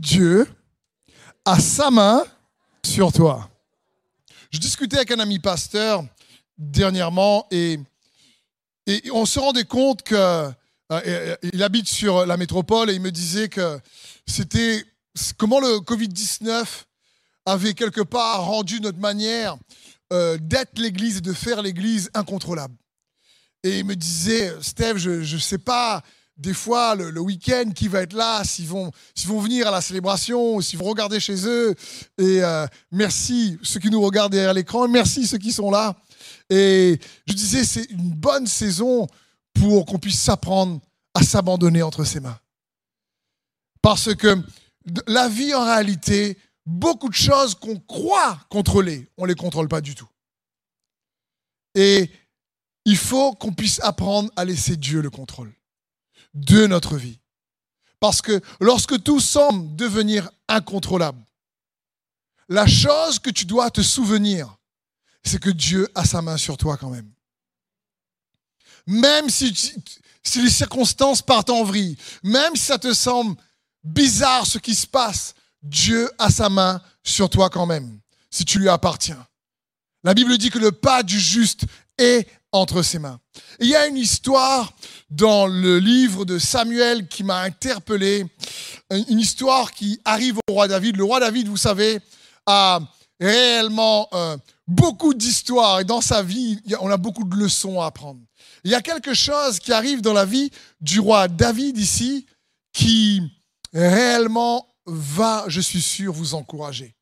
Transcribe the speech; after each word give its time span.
Dieu 0.00 0.48
a 1.44 1.60
sa 1.60 1.90
main 1.90 2.24
sur 2.82 3.12
toi. 3.12 3.50
Je 4.50 4.58
discutais 4.58 4.96
avec 4.96 5.10
un 5.10 5.18
ami 5.18 5.38
pasteur 5.38 6.02
dernièrement 6.56 7.46
et, 7.50 7.78
on 9.12 9.26
se 9.26 9.38
rendait 9.38 9.64
compte 9.64 10.02
qu'il 10.02 10.16
euh, 10.16 11.36
habite 11.60 11.86
sur 11.86 12.24
la 12.26 12.36
métropole 12.38 12.90
et 12.90 12.94
il 12.94 13.00
me 13.00 13.12
disait 13.12 13.48
que 13.50 13.78
c'était 14.26 14.84
comment 15.36 15.60
le 15.60 15.76
Covid-19 15.80 16.64
avait 17.44 17.74
quelque 17.74 18.00
part 18.00 18.46
rendu 18.46 18.80
notre 18.80 18.98
manière 18.98 19.58
euh, 20.12 20.38
d'être 20.40 20.78
l'Église 20.78 21.18
et 21.18 21.20
de 21.20 21.34
faire 21.34 21.60
l'Église 21.60 22.10
incontrôlable. 22.14 22.74
Et 23.62 23.80
il 23.80 23.84
me 23.84 23.94
disait, 23.94 24.52
Steve, 24.62 24.96
je 24.96 25.34
ne 25.34 25.40
sais 25.40 25.58
pas 25.58 26.02
des 26.40 26.54
fois 26.54 26.94
le, 26.94 27.20
week-end 27.20 27.70
qui 27.74 27.86
va 27.86 28.00
être 28.00 28.14
là, 28.14 28.42
s'ils 28.44 28.66
vont, 28.66 28.90
vont 29.26 29.40
venir 29.40 29.68
à 29.68 29.70
la 29.70 29.82
célébration, 29.82 30.60
s'ils 30.60 30.78
vont 30.78 30.86
regarder 30.86 31.20
chez 31.20 31.46
eux. 31.46 31.74
Et 32.18 32.42
euh, 32.42 32.66
merci 32.90 33.58
ceux 33.62 33.78
qui 33.78 33.90
nous 33.90 34.00
regardent 34.00 34.32
derrière 34.32 34.54
l'écran, 34.54 34.88
merci 34.88 35.26
ceux 35.26 35.38
qui 35.38 35.52
sont 35.52 35.70
là. 35.70 35.96
Et 36.48 36.98
je 37.26 37.34
disais, 37.34 37.64
c'est 37.64 37.90
une 37.90 38.10
bonne 38.10 38.46
saison 38.46 39.06
pour 39.52 39.84
qu'on 39.84 39.98
puisse 39.98 40.20
s'apprendre 40.20 40.80
à 41.14 41.22
s'abandonner 41.22 41.82
entre 41.82 42.04
ses 42.04 42.20
mains. 42.20 42.38
Parce 43.82 44.14
que 44.14 44.42
la 45.06 45.28
vie, 45.28 45.54
en 45.54 45.64
réalité, 45.64 46.38
beaucoup 46.64 47.08
de 47.08 47.14
choses 47.14 47.54
qu'on 47.54 47.78
croit 47.78 48.38
contrôler, 48.48 49.08
on 49.18 49.24
ne 49.24 49.28
les 49.28 49.34
contrôle 49.34 49.68
pas 49.68 49.80
du 49.82 49.94
tout. 49.94 50.08
Et 51.74 52.10
il 52.86 52.96
faut 52.96 53.32
qu'on 53.34 53.52
puisse 53.52 53.80
apprendre 53.80 54.30
à 54.36 54.44
laisser 54.44 54.76
Dieu 54.76 55.02
le 55.02 55.10
contrôle 55.10 55.52
de 56.34 56.66
notre 56.66 56.96
vie. 56.96 57.20
Parce 57.98 58.22
que 58.22 58.40
lorsque 58.60 59.02
tout 59.02 59.20
semble 59.20 59.76
devenir 59.76 60.30
incontrôlable, 60.48 61.22
la 62.48 62.66
chose 62.66 63.18
que 63.18 63.30
tu 63.30 63.44
dois 63.44 63.70
te 63.70 63.82
souvenir, 63.82 64.56
c'est 65.22 65.40
que 65.40 65.50
Dieu 65.50 65.88
a 65.94 66.04
sa 66.04 66.22
main 66.22 66.36
sur 66.36 66.56
toi 66.56 66.76
quand 66.76 66.90
même. 66.90 67.10
Même 68.86 69.28
si, 69.28 69.54
les 70.36 70.50
circonstances 70.50 71.22
partent 71.22 71.50
en 71.50 71.62
vrille, 71.62 71.96
même 72.22 72.56
si 72.56 72.64
ça 72.64 72.78
te 72.78 72.92
semble 72.92 73.36
bizarre 73.84 74.46
ce 74.46 74.58
qui 74.58 74.74
se 74.74 74.86
passe, 74.86 75.34
Dieu 75.62 76.10
a 76.18 76.30
sa 76.30 76.48
main 76.48 76.82
sur 77.04 77.28
toi 77.28 77.50
quand 77.50 77.66
même, 77.66 78.00
si 78.30 78.44
tu 78.44 78.58
lui 78.58 78.68
appartiens. 78.68 79.24
La 80.02 80.14
Bible 80.14 80.38
dit 80.38 80.50
que 80.50 80.58
le 80.58 80.72
pas 80.72 81.02
du 81.02 81.18
juste 81.18 81.64
est 81.98 82.26
entre 82.52 82.82
ses 82.82 82.98
mains. 82.98 83.20
il 83.60 83.68
y 83.68 83.76
a 83.76 83.86
une 83.86 83.96
histoire 83.96 84.72
dans 85.08 85.46
le 85.46 85.78
livre 85.78 86.24
de 86.24 86.38
Samuel 86.38 87.06
qui 87.06 87.22
m'a 87.22 87.42
interpellé, 87.42 88.26
une 88.90 89.20
histoire 89.20 89.72
qui 89.72 90.00
arrive 90.04 90.38
au 90.48 90.54
roi 90.54 90.66
David. 90.66 90.96
Le 90.96 91.04
roi 91.04 91.20
David, 91.20 91.46
vous 91.46 91.56
savez, 91.56 92.00
a 92.46 92.80
réellement 93.20 94.08
euh, 94.14 94.36
beaucoup 94.66 95.14
d'histoires 95.14 95.80
et 95.80 95.84
dans 95.84 96.00
sa 96.00 96.22
vie, 96.22 96.60
on 96.80 96.90
a 96.90 96.96
beaucoup 96.96 97.24
de 97.24 97.36
leçons 97.36 97.80
à 97.80 97.86
apprendre. 97.86 98.20
Il 98.64 98.70
y 98.70 98.74
a 98.74 98.82
quelque 98.82 99.14
chose 99.14 99.58
qui 99.58 99.72
arrive 99.72 100.00
dans 100.00 100.12
la 100.12 100.24
vie 100.24 100.50
du 100.80 101.00
roi 101.00 101.28
David 101.28 101.78
ici 101.78 102.26
qui 102.72 103.22
réellement 103.72 104.66
va, 104.86 105.44
je 105.48 105.60
suis 105.60 105.82
sûr, 105.82 106.12
vous 106.12 106.34
encourager. 106.34 106.94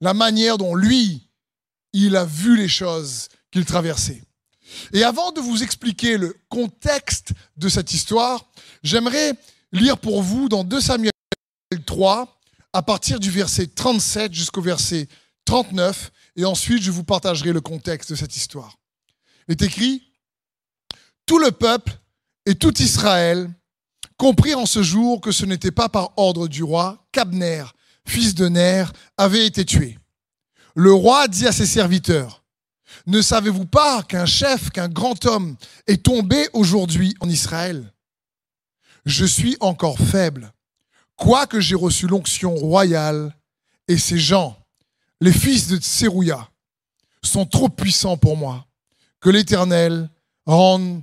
La 0.00 0.14
manière 0.14 0.56
dont 0.56 0.74
lui, 0.74 1.29
il 1.92 2.16
a 2.16 2.24
vu 2.24 2.56
les 2.56 2.68
choses 2.68 3.28
qu'il 3.50 3.64
traversait. 3.64 4.22
Et 4.92 5.02
avant 5.02 5.32
de 5.32 5.40
vous 5.40 5.62
expliquer 5.62 6.16
le 6.16 6.36
contexte 6.48 7.32
de 7.56 7.68
cette 7.68 7.92
histoire, 7.92 8.50
j'aimerais 8.82 9.34
lire 9.72 9.98
pour 9.98 10.22
vous 10.22 10.48
dans 10.48 10.64
2 10.64 10.80
Samuel 10.80 11.12
3, 11.86 12.40
à 12.72 12.82
partir 12.82 13.18
du 13.18 13.30
verset 13.30 13.66
37 13.66 14.32
jusqu'au 14.32 14.62
verset 14.62 15.08
39, 15.44 16.12
et 16.36 16.44
ensuite 16.44 16.82
je 16.82 16.90
vous 16.90 17.04
partagerai 17.04 17.52
le 17.52 17.60
contexte 17.60 18.10
de 18.10 18.16
cette 18.16 18.36
histoire. 18.36 18.78
Il 19.48 19.52
est 19.52 19.62
écrit, 19.62 20.02
Tout 21.26 21.38
le 21.38 21.50
peuple 21.50 21.92
et 22.46 22.54
tout 22.54 22.80
Israël 22.80 23.50
comprit 24.16 24.54
en 24.54 24.66
ce 24.66 24.82
jour 24.82 25.20
que 25.20 25.32
ce 25.32 25.46
n'était 25.46 25.70
pas 25.70 25.88
par 25.88 26.12
ordre 26.16 26.46
du 26.46 26.62
roi 26.62 27.06
qu'Abner, 27.12 27.64
fils 28.06 28.34
de 28.34 28.48
Ner, 28.48 28.84
avait 29.16 29.46
été 29.46 29.64
tué. 29.64 29.98
Le 30.74 30.92
roi 30.92 31.28
dit 31.28 31.46
à 31.46 31.52
ses 31.52 31.66
serviteurs, 31.66 32.44
ne 33.06 33.22
savez-vous 33.22 33.66
pas 33.66 34.02
qu'un 34.02 34.26
chef, 34.26 34.70
qu'un 34.70 34.88
grand 34.88 35.24
homme 35.26 35.56
est 35.86 36.04
tombé 36.04 36.48
aujourd'hui 36.52 37.14
en 37.20 37.28
Israël? 37.28 37.92
Je 39.04 39.24
suis 39.24 39.56
encore 39.60 39.98
faible, 39.98 40.52
quoique 41.16 41.60
j'ai 41.60 41.74
reçu 41.74 42.06
l'onction 42.06 42.54
royale, 42.54 43.34
et 43.88 43.98
ces 43.98 44.18
gens, 44.18 44.56
les 45.20 45.32
fils 45.32 45.68
de 45.68 45.78
Tserouya, 45.78 46.48
sont 47.22 47.46
trop 47.46 47.68
puissants 47.68 48.16
pour 48.16 48.36
moi. 48.36 48.66
Que 49.20 49.30
l'Éternel 49.30 50.08
rende 50.46 51.02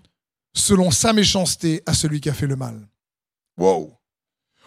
selon 0.53 0.89
sa 0.89 1.13
méchanceté 1.13 1.83
à 1.85 1.93
celui 1.93 2.21
qui 2.21 2.29
a 2.29 2.33
fait 2.33 2.47
le 2.47 2.55
mal. 2.55 2.87
Wow. 3.57 3.93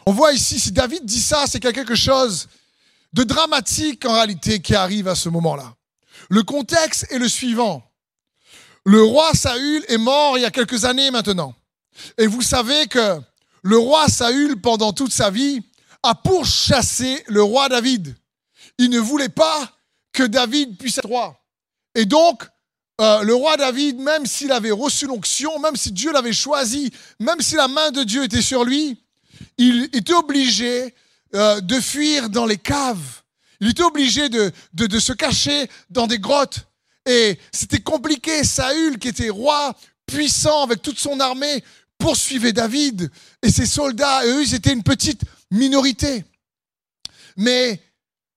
On 0.07 0.13
voit 0.13 0.33
ici, 0.33 0.61
si 0.61 0.73
David 0.73 1.05
dit 1.05 1.21
ça, 1.21 1.47
c'est 1.47 1.59
qu'il 1.59 1.69
y 1.69 1.71
a 1.71 1.75
quelque 1.75 1.95
chose 1.95 2.49
de 3.13 3.25
dramatique 3.25 4.05
en 4.05 4.13
réalité 4.13 4.61
qui 4.61 4.75
arrive 4.75 5.09
à 5.09 5.15
ce 5.15 5.29
moment-là. 5.29 5.75
Le 6.29 6.43
contexte 6.43 7.07
est 7.11 7.19
le 7.19 7.29
suivant. 7.29 7.83
Le 8.85 9.03
roi 9.03 9.33
Saül 9.35 9.85
est 9.89 9.99
mort 9.99 10.39
il 10.39 10.43
y 10.43 10.45
a 10.45 10.51
quelques 10.51 10.85
années 10.85 11.11
maintenant. 11.11 11.55
Et 12.19 12.27
vous 12.27 12.43
savez 12.43 12.87
que 12.87 13.21
le 13.63 13.79
roi 13.79 14.09
Saül, 14.09 14.61
pendant 14.61 14.93
toute 14.93 15.13
sa 15.13 15.31
vie, 15.31 15.61
a 16.03 16.15
pourchassé 16.15 17.23
le 17.27 17.43
roi 17.43 17.69
David. 17.69 18.17
Il 18.79 18.91
ne 18.91 18.99
voulait 18.99 19.29
pas 19.29 19.71
que 20.13 20.23
David 20.23 20.79
puisse 20.79 20.99
être 20.99 21.09
roi. 21.09 21.39
Et 21.95 22.07
donc, 22.07 22.47
euh, 23.01 23.23
le 23.23 23.35
roi 23.35 23.57
David, 23.57 23.99
même 23.99 24.27
s'il 24.27 24.53
avait 24.53 24.71
reçu 24.71 25.07
l'onction, 25.07 25.59
même 25.59 25.77
si 25.77 25.93
Dieu 25.93 26.13
l'avait 26.13 26.33
choisi, 26.33 26.91
même 27.19 27.41
si 27.41 27.55
la 27.57 27.69
main 27.69 27.91
de 27.91 28.03
Dieu 28.03 28.25
était 28.25 28.43
sur 28.43 28.65
lui, 28.65 29.03
il 29.59 29.85
était 29.93 30.15
obligé 30.15 30.95
euh, 31.35 31.61
de 31.61 31.81
fuir 31.81 32.29
dans 32.31 32.47
les 32.47 32.59
caves 32.59 33.21
il 33.61 33.69
était 33.69 33.83
obligé 33.83 34.29
de, 34.31 34.53
de, 34.73 34.99
se 34.99 35.13
cacher 35.13 35.69
dans 35.91 36.07
des 36.07 36.19
grottes. 36.19 36.67
Et 37.07 37.39
c'était 37.53 37.81
compliqué. 37.81 38.43
Saül, 38.43 38.99
qui 38.99 39.09
était 39.09 39.29
roi 39.29 39.75
puissant 40.07 40.63
avec 40.63 40.83
toute 40.83 40.99
son 40.99 41.21
armée, 41.21 41.63
poursuivait 41.99 42.55
David. 42.55 43.11
Et 43.43 43.51
ses 43.51 43.67
soldats, 43.67 44.25
eux, 44.25 44.43
ils 44.43 44.55
étaient 44.55 44.73
une 44.73 44.83
petite 44.83 45.23
minorité. 45.51 46.25
Mais 47.37 47.83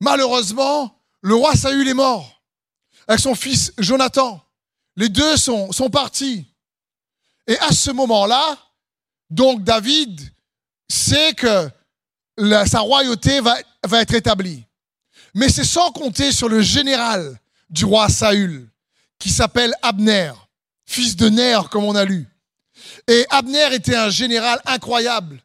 malheureusement, 0.02 1.02
le 1.22 1.36
roi 1.36 1.56
Saül 1.56 1.88
est 1.88 1.94
mort 1.94 2.42
avec 3.08 3.22
son 3.22 3.36
fils 3.36 3.74
Jonathan. 3.78 4.44
Les 4.98 5.10
deux 5.10 5.38
sont, 5.38 5.72
sont 5.72 5.90
partis. 5.90 6.46
Et 7.48 7.58
à 7.60 7.72
ce 7.72 7.92
moment-là, 7.92 8.58
donc 9.30 9.64
David 9.64 10.22
sait 10.90 11.34
que 11.34 11.70
sa 12.66 12.80
royauté 12.80 13.40
va, 13.42 13.58
être 14.02 14.14
établie. 14.14 14.64
Mais 15.34 15.50
c'est 15.50 15.64
sans 15.64 15.92
compter 15.92 16.32
sur 16.32 16.50
le 16.50 16.62
général 16.62 17.40
du 17.70 17.86
roi 17.86 18.10
Saül, 18.10 18.70
qui 19.18 19.30
s'appelle 19.30 19.74
Abner, 19.82 20.32
fils 20.86 21.16
de 21.16 21.30
Ner, 21.30 21.60
comme 21.72 21.86
on 21.86 21.96
a 21.96 22.06
lu. 22.06 22.28
Et 23.08 23.26
Abner 23.30 23.74
était 23.74 23.96
un 23.96 24.10
général 24.10 24.62
incroyable. 24.66 25.42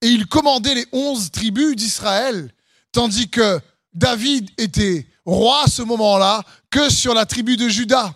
Et 0.00 0.08
il 0.08 0.26
commandait 0.26 0.74
les 0.74 0.86
onze 0.92 1.30
tribus 1.30 1.76
d'Israël, 1.76 2.52
tandis 2.92 3.28
que 3.28 3.60
David 3.92 4.48
était 4.58 5.06
roi 5.24 5.64
à 5.64 5.68
ce 5.68 5.82
moment-là 5.82 6.42
que 6.70 6.88
sur 6.88 7.14
la 7.14 7.26
tribu 7.26 7.56
de 7.56 7.68
Juda. 7.68 8.14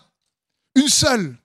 Une 0.75 0.89
seule. 0.89 1.37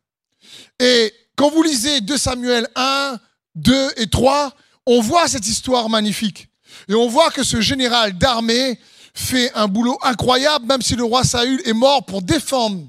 Et 0.80 1.14
quand 1.36 1.50
vous 1.50 1.64
lisez 1.64 2.02
2 2.02 2.18
Samuel 2.18 2.68
1, 2.76 3.20
2 3.56 3.94
et 3.98 4.08
3, 4.08 4.54
on 4.86 5.02
voit 5.02 5.28
cette 5.28 5.48
histoire 5.48 5.90
magnifique. 5.90 6.48
Et 6.88 6.94
on 6.94 7.08
voit 7.08 7.32
que 7.32 7.44
ce 7.44 7.62
général 7.62 8.18
d'armée 8.18 8.80
fait 9.14 9.52
un 9.54 9.68
boulot 9.68 9.98
incroyable, 10.04 10.66
même 10.66 10.82
si 10.82 10.96
le 10.96 11.04
roi 11.04 11.24
Saül 11.24 11.62
est 11.66 11.74
mort 11.74 12.06
pour 12.06 12.22
défendre 12.22 12.88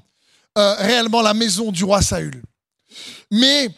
euh, 0.57 0.75
réellement 0.75 1.21
la 1.21 1.33
maison 1.33 1.71
du 1.71 1.83
roi 1.83 2.01
Saül. 2.01 2.41
Mais 3.31 3.69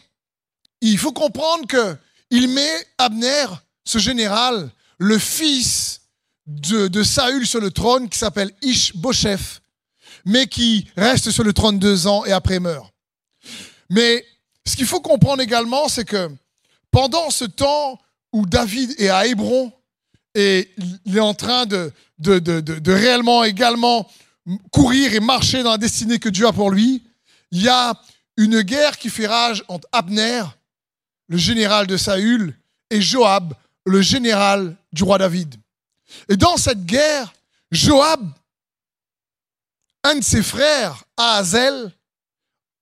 il 0.80 0.98
faut 0.98 1.12
comprendre 1.12 1.66
que 1.66 1.96
il 2.30 2.48
met 2.48 2.86
Abner, 2.98 3.46
ce 3.84 3.98
général, 3.98 4.70
le 4.98 5.18
fils 5.18 6.00
de, 6.46 6.88
de 6.88 7.02
Saül 7.02 7.46
sur 7.46 7.60
le 7.60 7.70
trône, 7.70 8.08
qui 8.08 8.18
s'appelle 8.18 8.50
Ish-Bosheth, 8.62 9.60
mais 10.24 10.46
qui 10.46 10.86
reste 10.96 11.30
sur 11.30 11.44
le 11.44 11.52
trône 11.52 11.78
deux 11.78 12.06
ans 12.06 12.24
et 12.24 12.32
après 12.32 12.58
meurt. 12.58 12.92
Mais 13.90 14.24
ce 14.66 14.76
qu'il 14.76 14.86
faut 14.86 15.00
comprendre 15.00 15.42
également, 15.42 15.88
c'est 15.88 16.04
que 16.04 16.30
pendant 16.90 17.30
ce 17.30 17.44
temps 17.44 17.98
où 18.32 18.46
David 18.46 18.94
est 18.98 19.08
à 19.08 19.26
Hébron, 19.26 19.72
et 20.34 20.70
il 21.04 21.16
est 21.16 21.20
en 21.20 21.34
train 21.34 21.66
de, 21.66 21.92
réellement 22.86 23.44
également 23.44 24.10
courir 24.70 25.14
et 25.14 25.20
marcher 25.20 25.62
dans 25.62 25.72
la 25.72 25.78
destinée 25.78 26.18
que 26.18 26.28
Dieu 26.28 26.46
a 26.46 26.52
pour 26.52 26.70
lui, 26.70 27.02
il 27.50 27.62
y 27.62 27.68
a 27.68 27.94
une 28.36 28.62
guerre 28.62 28.98
qui 28.98 29.10
fait 29.10 29.26
rage 29.26 29.62
entre 29.68 29.86
Abner, 29.92 30.42
le 31.28 31.36
général 31.36 31.86
de 31.86 31.96
Saül, 31.96 32.56
et 32.90 33.00
Joab, 33.00 33.54
le 33.86 34.00
général 34.00 34.76
du 34.92 35.04
roi 35.04 35.18
David. 35.18 35.54
Et 36.28 36.36
dans 36.36 36.56
cette 36.56 36.84
guerre, 36.84 37.32
Joab, 37.70 38.32
un 40.04 40.16
de 40.16 40.24
ses 40.24 40.42
frères, 40.42 41.04
Ahazel, 41.16 41.92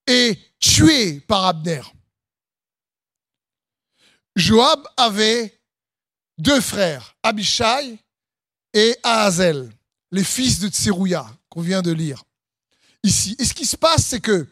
est 0.06 0.38
tué 0.58 1.20
par 1.20 1.44
Abner. 1.44 1.82
Joab 4.36 4.86
avait 4.96 5.59
deux 6.40 6.60
frères, 6.60 7.16
Abishai 7.22 7.98
et 8.72 8.96
Ahazel, 9.02 9.70
les 10.10 10.24
fils 10.24 10.60
de 10.60 10.68
Tserouya, 10.68 11.26
qu'on 11.48 11.60
vient 11.60 11.82
de 11.82 11.92
lire 11.92 12.24
ici. 13.02 13.36
Et 13.38 13.44
ce 13.44 13.54
qui 13.54 13.66
se 13.66 13.76
passe, 13.76 14.06
c'est 14.06 14.20
que 14.20 14.46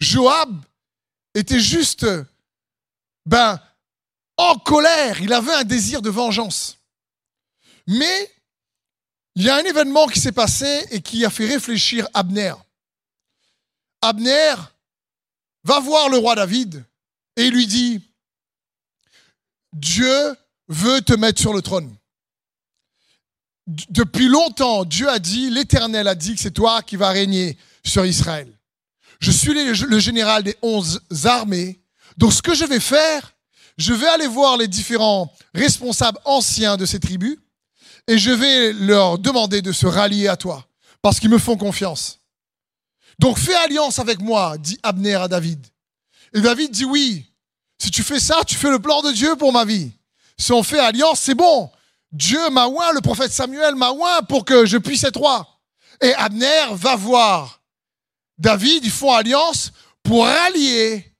Joab 0.00 0.62
était 1.34 1.60
juste, 1.60 2.06
ben, 3.26 3.60
en 4.36 4.56
colère. 4.56 5.20
Il 5.20 5.32
avait 5.32 5.54
un 5.54 5.64
désir 5.64 6.02
de 6.02 6.10
vengeance. 6.10 6.78
Mais 7.86 8.32
il 9.34 9.42
y 9.44 9.50
a 9.50 9.56
un 9.56 9.64
événement 9.64 10.06
qui 10.06 10.20
s'est 10.20 10.32
passé 10.32 10.86
et 10.90 11.02
qui 11.02 11.24
a 11.24 11.30
fait 11.30 11.46
réfléchir 11.46 12.08
Abner. 12.14 12.54
Abner 14.00 14.54
va 15.64 15.80
voir 15.80 16.08
le 16.08 16.18
roi 16.18 16.34
David 16.34 16.84
et 17.36 17.50
lui 17.50 17.66
dit, 17.66 18.00
Dieu 19.72 20.36
veut 20.68 21.00
te 21.00 21.12
mettre 21.12 21.40
sur 21.40 21.52
le 21.52 21.62
trône. 21.62 21.94
Depuis 23.66 24.28
longtemps, 24.28 24.84
Dieu 24.84 25.08
a 25.08 25.18
dit, 25.18 25.50
l'Éternel 25.50 26.06
a 26.08 26.14
dit 26.14 26.34
que 26.34 26.40
c'est 26.40 26.50
toi 26.50 26.82
qui 26.82 26.96
vas 26.96 27.10
régner 27.10 27.56
sur 27.84 28.04
Israël. 28.04 28.48
Je 29.20 29.30
suis 29.30 29.54
le 29.54 29.98
général 29.98 30.42
des 30.42 30.56
onze 30.60 31.00
armées. 31.24 31.80
Donc 32.18 32.32
ce 32.32 32.42
que 32.42 32.54
je 32.54 32.64
vais 32.64 32.80
faire, 32.80 33.34
je 33.78 33.92
vais 33.92 34.06
aller 34.06 34.26
voir 34.26 34.56
les 34.56 34.68
différents 34.68 35.32
responsables 35.54 36.18
anciens 36.24 36.76
de 36.76 36.84
ces 36.84 37.00
tribus 37.00 37.38
et 38.06 38.18
je 38.18 38.30
vais 38.30 38.72
leur 38.72 39.18
demander 39.18 39.62
de 39.62 39.72
se 39.72 39.86
rallier 39.86 40.28
à 40.28 40.36
toi 40.36 40.66
parce 41.00 41.20
qu'ils 41.20 41.30
me 41.30 41.38
font 41.38 41.56
confiance. 41.56 42.20
Donc 43.18 43.38
fais 43.38 43.54
alliance 43.54 43.98
avec 43.98 44.20
moi, 44.20 44.58
dit 44.58 44.78
Abner 44.82 45.14
à 45.14 45.28
David. 45.28 45.64
Et 46.34 46.40
David 46.40 46.70
dit 46.70 46.84
oui. 46.84 47.24
Si 47.78 47.90
tu 47.90 48.02
fais 48.02 48.20
ça, 48.20 48.42
tu 48.46 48.54
fais 48.54 48.70
le 48.70 48.78
plan 48.78 49.02
de 49.02 49.12
Dieu 49.12 49.36
pour 49.36 49.52
ma 49.52 49.64
vie. 49.64 49.90
Si 50.38 50.52
on 50.52 50.62
fait 50.62 50.78
alliance, 50.78 51.20
c'est 51.20 51.34
bon. 51.34 51.70
Dieu 52.12 52.50
m'a 52.50 52.66
oint, 52.66 52.92
le 52.92 53.00
prophète 53.00 53.32
Samuel 53.32 53.74
m'a 53.74 53.90
oint 53.90 54.22
pour 54.22 54.44
que 54.44 54.66
je 54.66 54.78
puisse 54.78 55.04
être 55.04 55.18
roi. 55.18 55.46
Et 56.00 56.14
Abner 56.14 56.66
va 56.72 56.96
voir 56.96 57.60
David, 58.38 58.84
ils 58.84 58.90
font 58.90 59.12
alliance 59.12 59.72
pour 60.02 60.24
rallier 60.24 61.12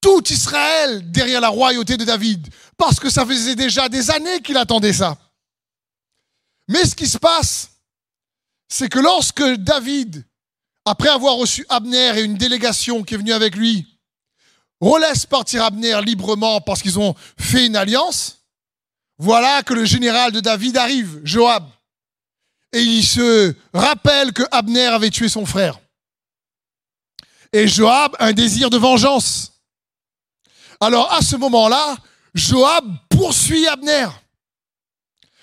tout 0.00 0.22
Israël 0.32 1.10
derrière 1.10 1.40
la 1.40 1.48
royauté 1.48 1.96
de 1.96 2.04
David. 2.04 2.48
Parce 2.76 2.98
que 2.98 3.10
ça 3.10 3.24
faisait 3.24 3.54
déjà 3.54 3.88
des 3.88 4.10
années 4.10 4.40
qu'il 4.40 4.56
attendait 4.56 4.92
ça. 4.92 5.16
Mais 6.68 6.84
ce 6.84 6.94
qui 6.94 7.06
se 7.06 7.18
passe, 7.18 7.70
c'est 8.68 8.88
que 8.88 8.98
lorsque 8.98 9.42
David, 9.42 10.24
après 10.84 11.08
avoir 11.08 11.36
reçu 11.36 11.64
Abner 11.68 12.18
et 12.18 12.22
une 12.22 12.36
délégation 12.36 13.02
qui 13.02 13.14
est 13.14 13.18
venue 13.18 13.32
avec 13.32 13.54
lui, 13.54 13.86
relaisse 14.80 15.26
partir 15.26 15.64
Abner 15.64 16.00
librement 16.02 16.60
parce 16.60 16.82
qu'ils 16.82 16.98
ont 16.98 17.14
fait 17.38 17.66
une 17.66 17.76
alliance, 17.76 18.41
voilà 19.22 19.62
que 19.62 19.72
le 19.72 19.84
général 19.84 20.32
de 20.32 20.40
David 20.40 20.76
arrive, 20.76 21.20
Joab. 21.22 21.70
Et 22.72 22.82
il 22.82 23.04
se 23.04 23.54
rappelle 23.72 24.32
que 24.32 24.42
Abner 24.50 24.86
avait 24.86 25.10
tué 25.10 25.28
son 25.28 25.46
frère. 25.46 25.78
Et 27.52 27.68
Joab 27.68 28.16
a 28.18 28.26
un 28.26 28.32
désir 28.32 28.68
de 28.68 28.76
vengeance. 28.76 29.52
Alors 30.80 31.12
à 31.12 31.22
ce 31.22 31.36
moment-là, 31.36 31.96
Joab 32.34 32.84
poursuit 33.10 33.68
Abner 33.68 34.08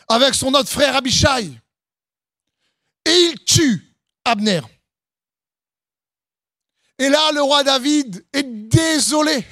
avec 0.09 0.35
son 0.35 0.53
autre 0.55 0.69
frère 0.69 0.97
Abishai. 0.97 1.49
Et 3.05 3.17
il 3.31 3.39
tue 3.45 3.95
Abner. 4.25 4.59
Et 6.97 7.07
là, 7.07 7.31
le 7.31 7.41
roi 7.41 7.63
David 7.63 8.25
est 8.33 8.43
désolé. 8.43 9.45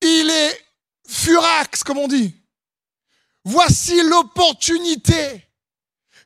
Il 0.00 0.30
est 0.30 0.64
furax, 1.08 1.82
comme 1.82 1.98
on 1.98 2.06
dit. 2.06 2.36
Voici 3.44 4.00
l'opportunité 4.02 5.48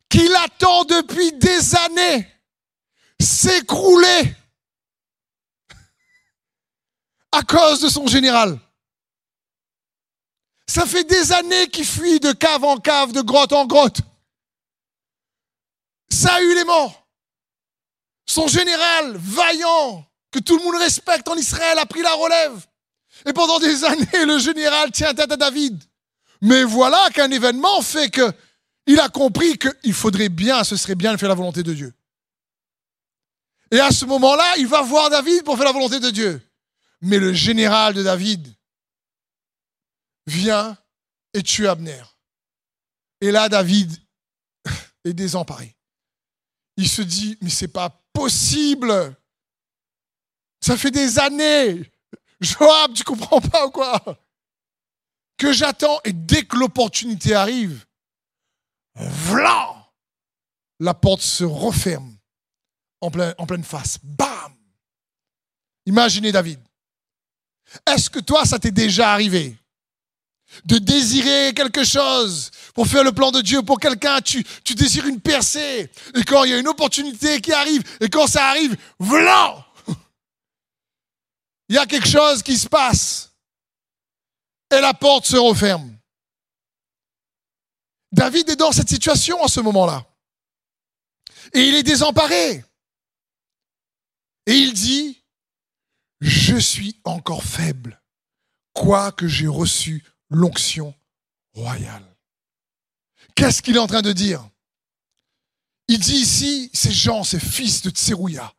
qu'il 0.08 0.34
attend 0.36 0.84
depuis 0.84 1.32
des 1.32 1.74
années 1.76 2.28
s'écrouler 3.20 4.34
à 7.32 7.42
cause 7.42 7.80
de 7.80 7.88
son 7.88 8.06
général. 8.06 8.58
Ça 10.68 10.84
fait 10.84 11.04
des 11.04 11.32
années 11.32 11.68
qu'il 11.68 11.86
fuit 11.86 12.20
de 12.20 12.32
cave 12.32 12.64
en 12.64 12.76
cave, 12.76 13.12
de 13.12 13.20
grotte 13.20 13.52
en 13.52 13.66
grotte. 13.66 14.00
Morts. 16.66 17.06
Son 18.26 18.48
général, 18.48 19.16
vaillant, 19.18 20.04
que 20.32 20.40
tout 20.40 20.56
le 20.58 20.64
monde 20.64 20.76
respecte 20.76 21.28
en 21.28 21.36
Israël, 21.36 21.78
a 21.78 21.86
pris 21.86 22.02
la 22.02 22.12
relève. 22.14 22.66
Et 23.24 23.32
pendant 23.32 23.60
des 23.60 23.84
années, 23.84 24.24
le 24.26 24.38
général 24.38 24.90
tient 24.90 25.14
tête 25.14 25.30
à 25.30 25.36
David. 25.36 25.82
Mais 26.46 26.62
voilà 26.62 27.10
qu'un 27.12 27.28
événement 27.32 27.82
fait 27.82 28.08
que 28.08 28.32
il 28.86 29.00
a 29.00 29.08
compris 29.08 29.58
qu'il 29.58 29.92
faudrait 29.92 30.28
bien, 30.28 30.62
ce 30.62 30.76
serait 30.76 30.94
bien 30.94 31.12
de 31.12 31.16
faire 31.16 31.28
la 31.28 31.34
volonté 31.34 31.64
de 31.64 31.74
Dieu. 31.74 31.92
Et 33.72 33.80
à 33.80 33.90
ce 33.90 34.04
moment-là, 34.04 34.56
il 34.58 34.68
va 34.68 34.80
voir 34.82 35.10
David 35.10 35.42
pour 35.42 35.56
faire 35.56 35.66
la 35.66 35.72
volonté 35.72 35.98
de 35.98 36.08
Dieu. 36.10 36.40
Mais 37.00 37.18
le 37.18 37.32
général 37.32 37.94
de 37.94 38.04
David 38.04 38.46
vient 40.28 40.78
et 41.34 41.42
tue 41.42 41.66
Abner. 41.66 42.04
Et 43.20 43.32
là, 43.32 43.48
David 43.48 43.90
est 45.04 45.14
désemparé. 45.14 45.76
Il 46.76 46.88
se 46.88 47.02
dit, 47.02 47.36
mais 47.40 47.50
c'est 47.50 47.66
pas 47.66 48.04
possible. 48.12 49.16
Ça 50.60 50.76
fait 50.76 50.92
des 50.92 51.18
années. 51.18 51.90
Joab, 52.40 52.92
tu 52.94 53.02
comprends 53.02 53.40
pas 53.40 53.66
ou 53.66 53.70
quoi? 53.72 54.00
Que 55.36 55.52
j'attends 55.52 56.00
et 56.04 56.12
dès 56.12 56.44
que 56.44 56.56
l'opportunité 56.56 57.34
arrive, 57.34 57.84
voilà, 58.94 59.90
la 60.80 60.94
porte 60.94 61.20
se 61.20 61.44
referme 61.44 62.16
en, 63.00 63.10
en 63.38 63.46
pleine 63.46 63.64
face. 63.64 63.98
Bam 64.02 64.54
Imaginez 65.84 66.32
David. 66.32 66.60
Est-ce 67.86 68.10
que 68.10 68.20
toi, 68.20 68.44
ça 68.44 68.58
t'est 68.58 68.70
déjà 68.70 69.12
arrivé 69.12 69.56
de 70.64 70.78
désirer 70.78 71.52
quelque 71.54 71.84
chose 71.84 72.50
pour 72.74 72.86
faire 72.86 73.04
le 73.04 73.12
plan 73.12 73.30
de 73.30 73.40
Dieu 73.40 73.62
pour 73.62 73.80
quelqu'un, 73.80 74.20
tu, 74.20 74.44
tu 74.64 74.74
désires 74.74 75.06
une 75.06 75.20
percée, 75.20 75.90
et 76.14 76.24
quand 76.24 76.44
il 76.44 76.50
y 76.50 76.54
a 76.54 76.58
une 76.58 76.68
opportunité 76.68 77.40
qui 77.40 77.52
arrive, 77.52 77.82
et 78.00 78.08
quand 78.08 78.26
ça 78.26 78.46
arrive, 78.46 78.76
voilà 78.98 79.66
Il 81.68 81.74
y 81.74 81.78
a 81.78 81.86
quelque 81.86 82.08
chose 82.08 82.42
qui 82.42 82.56
se 82.56 82.68
passe, 82.68 83.25
et 84.70 84.80
la 84.80 84.94
porte 84.94 85.26
se 85.26 85.36
referme. 85.36 85.96
David 88.12 88.48
est 88.50 88.56
dans 88.56 88.72
cette 88.72 88.88
situation 88.88 89.42
en 89.42 89.48
ce 89.48 89.60
moment-là. 89.60 90.06
Et 91.52 91.60
il 91.68 91.74
est 91.74 91.82
désemparé. 91.82 92.64
Et 94.46 94.54
il 94.54 94.72
dit, 94.72 95.22
je 96.20 96.56
suis 96.56 97.00
encore 97.04 97.42
faible, 97.42 98.00
quoique 98.72 99.26
j'ai 99.26 99.48
reçu 99.48 100.04
l'onction 100.30 100.94
royale. 101.54 102.16
Qu'est-ce 103.34 103.60
qu'il 103.60 103.76
est 103.76 103.80
en 103.80 103.86
train 103.86 104.02
de 104.02 104.12
dire? 104.12 104.48
Il 105.88 105.98
dit 105.98 106.16
ici, 106.16 106.70
ces 106.72 106.90
gens, 106.90 107.22
ces 107.22 107.38
fils 107.38 107.82
de 107.82 107.90
Tserouya, 107.90 108.52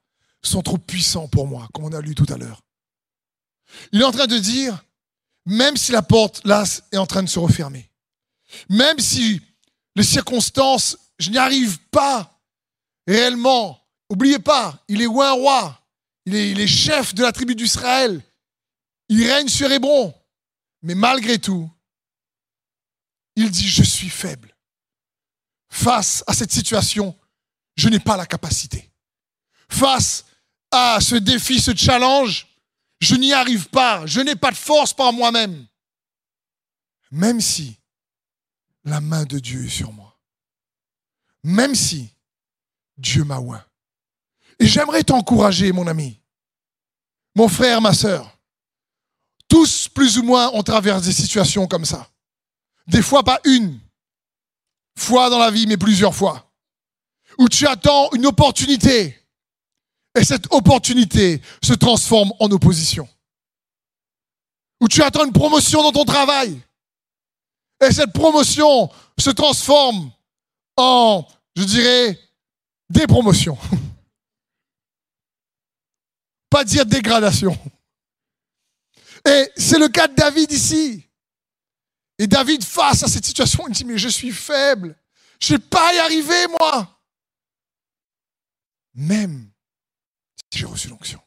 sont 0.44 0.62
trop 0.62 0.78
puissants 0.78 1.28
pour 1.28 1.48
moi, 1.48 1.68
comme 1.74 1.86
on 1.86 1.94
a 1.94 2.02
lu 2.02 2.16
tout 2.16 2.32
à 2.32 2.38
l'heure. 2.38 2.62
Il 3.92 4.02
est 4.02 4.06
en 4.06 4.12
train 4.12 4.28
de 4.28 4.38
dire, 4.38 4.84
même 5.48 5.77
si 5.77 5.94
la 5.94 6.01
porte, 6.01 6.42
là, 6.46 6.66
est 6.92 6.98
en 6.98 7.06
train 7.06 7.24
de 7.24 7.30
se 7.30 7.39
refermer, 7.39 7.89
même 8.70 9.00
si 9.00 9.42
les 9.96 10.04
circonstances, 10.04 10.98
je 11.18 11.30
n'y 11.32 11.38
arrive 11.38 11.80
pas 11.89 12.38
réellement, 13.08 13.82
oubliez 14.10 14.39
pas, 14.39 14.84
il 14.89 15.01
est 15.01 15.06
un 15.06 15.32
roi, 15.32 15.82
il 16.25 16.60
est, 16.60 16.68
chef 16.68 17.16
de 17.16 17.24
la 17.24 17.32
tribu 17.32 17.56
d'Israël. 17.56 18.22
Il 19.08 19.25
règne 19.25 19.48
sur 19.48 19.72
Hébron. 19.72 20.13
Mais 20.82 20.94
malgré 20.94 21.39
tout, 21.39 21.70
il 23.38 23.50
dit, 23.50 23.70
je 23.70 23.84
suis 23.84 24.10
faible. 24.10 24.54
Face 25.70 26.25
à 26.27 26.34
cette 26.34 26.51
situation, 26.51 27.18
je 27.77 27.88
n'ai 27.88 28.00
pas 28.00 28.18
la 28.18 28.25
capacité. 28.25 28.92
Face 29.70 30.25
à 30.70 31.00
ce 31.00 31.16
défi, 31.16 31.62
ce 31.62 31.74
challenge, 31.74 32.46
je 33.00 33.16
n'y 33.16 33.34
arrive 33.34 33.70
pas. 33.70 34.06
Je 34.06 34.22
n'ai 34.22 34.36
pas 34.36 34.51
de 34.51 34.58
force 34.58 34.94
par 34.94 35.13
moi-même. 35.13 35.68
Même 37.12 37.42
si 37.42 37.77
la 38.84 39.01
main 39.01 39.24
de 39.25 39.39
Dieu 39.39 39.66
est 39.66 39.70
sur 39.70 39.92
moi. 39.92 40.18
Même 41.44 41.75
si 41.75 42.10
Dieu 42.98 43.24
m'a 43.24 43.39
oint. 43.39 43.63
Et 44.60 44.66
j'aimerais 44.66 45.04
t'encourager, 45.04 45.72
mon 45.72 45.88
ami, 45.88 46.20
mon 47.36 47.48
frère, 47.48 47.82
ma 47.82 47.94
sœur. 47.94 48.38
Tous, 49.48 49.88
plus 49.88 50.18
ou 50.18 50.24
moins, 50.24 50.50
on 50.54 50.63
traverse 50.63 51.04
des 51.04 51.13
situations 51.13 51.68
comme 51.68 51.86
ça. 51.86 52.10
Des 52.88 53.01
fois, 53.01 53.24
pas 53.24 53.39
une, 53.46 53.80
fois 54.98 55.30
dans 55.30 55.38
la 55.38 55.51
vie, 55.51 55.68
mais 55.68 55.77
plusieurs 55.77 56.16
fois. 56.16 56.51
Où 57.38 57.48
tu 57.48 57.68
attends 57.68 58.10
une 58.13 58.25
opportunité. 58.25 59.18
Et 60.18 60.24
cette 60.24 60.52
opportunité 60.52 61.42
se 61.64 61.74
transforme 61.74 62.34
en 62.40 62.50
opposition. 62.50 63.08
Où 64.82 64.88
tu 64.88 65.04
attends 65.04 65.26
une 65.26 65.34
promotion 65.34 65.84
dans 65.84 65.92
ton 65.92 66.06
travail. 66.06 66.60
Et 67.86 67.92
cette 67.92 68.14
promotion 68.14 68.90
se 69.20 69.30
transforme 69.30 70.12
en, 70.76 71.28
je 71.56 71.64
dirais, 71.64 72.20
des 72.90 73.06
promotions. 73.06 73.58
Pas 76.50 76.64
dire 76.64 76.86
dégradation. 76.86 77.58
Et 79.28 79.52
c'est 79.56 79.80
le 79.80 79.90
cas 79.90 80.08
de 80.08 80.16
David 80.16 80.52
ici. 80.52 81.04
Et 82.18 82.26
David, 82.26 82.64
face 82.64 83.04
à 83.04 83.08
cette 83.08 83.26
situation, 83.26 83.68
il 83.68 83.74
dit, 83.74 83.86
mais 83.86 84.00
je 84.00 84.10
suis 84.10 84.32
faible. 84.32 84.96
Je 85.40 85.54
ne 85.54 85.60
vais 85.60 85.66
pas 85.66 85.94
y 85.94 86.00
arriver, 86.00 86.48
moi. 86.60 87.00
Même 88.96 89.52
j'ai 90.58 90.66
reçu 90.66 90.88
l'onction. 90.88 91.22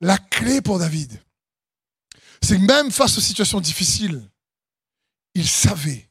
La 0.00 0.18
clé 0.18 0.62
pour 0.62 0.78
David, 0.78 1.20
c'est 2.40 2.56
que 2.56 2.62
même 2.62 2.92
face 2.92 3.18
aux 3.18 3.22
situations 3.22 3.60
difficiles, 3.60 4.30
il 5.34 5.48
savait 5.48 6.08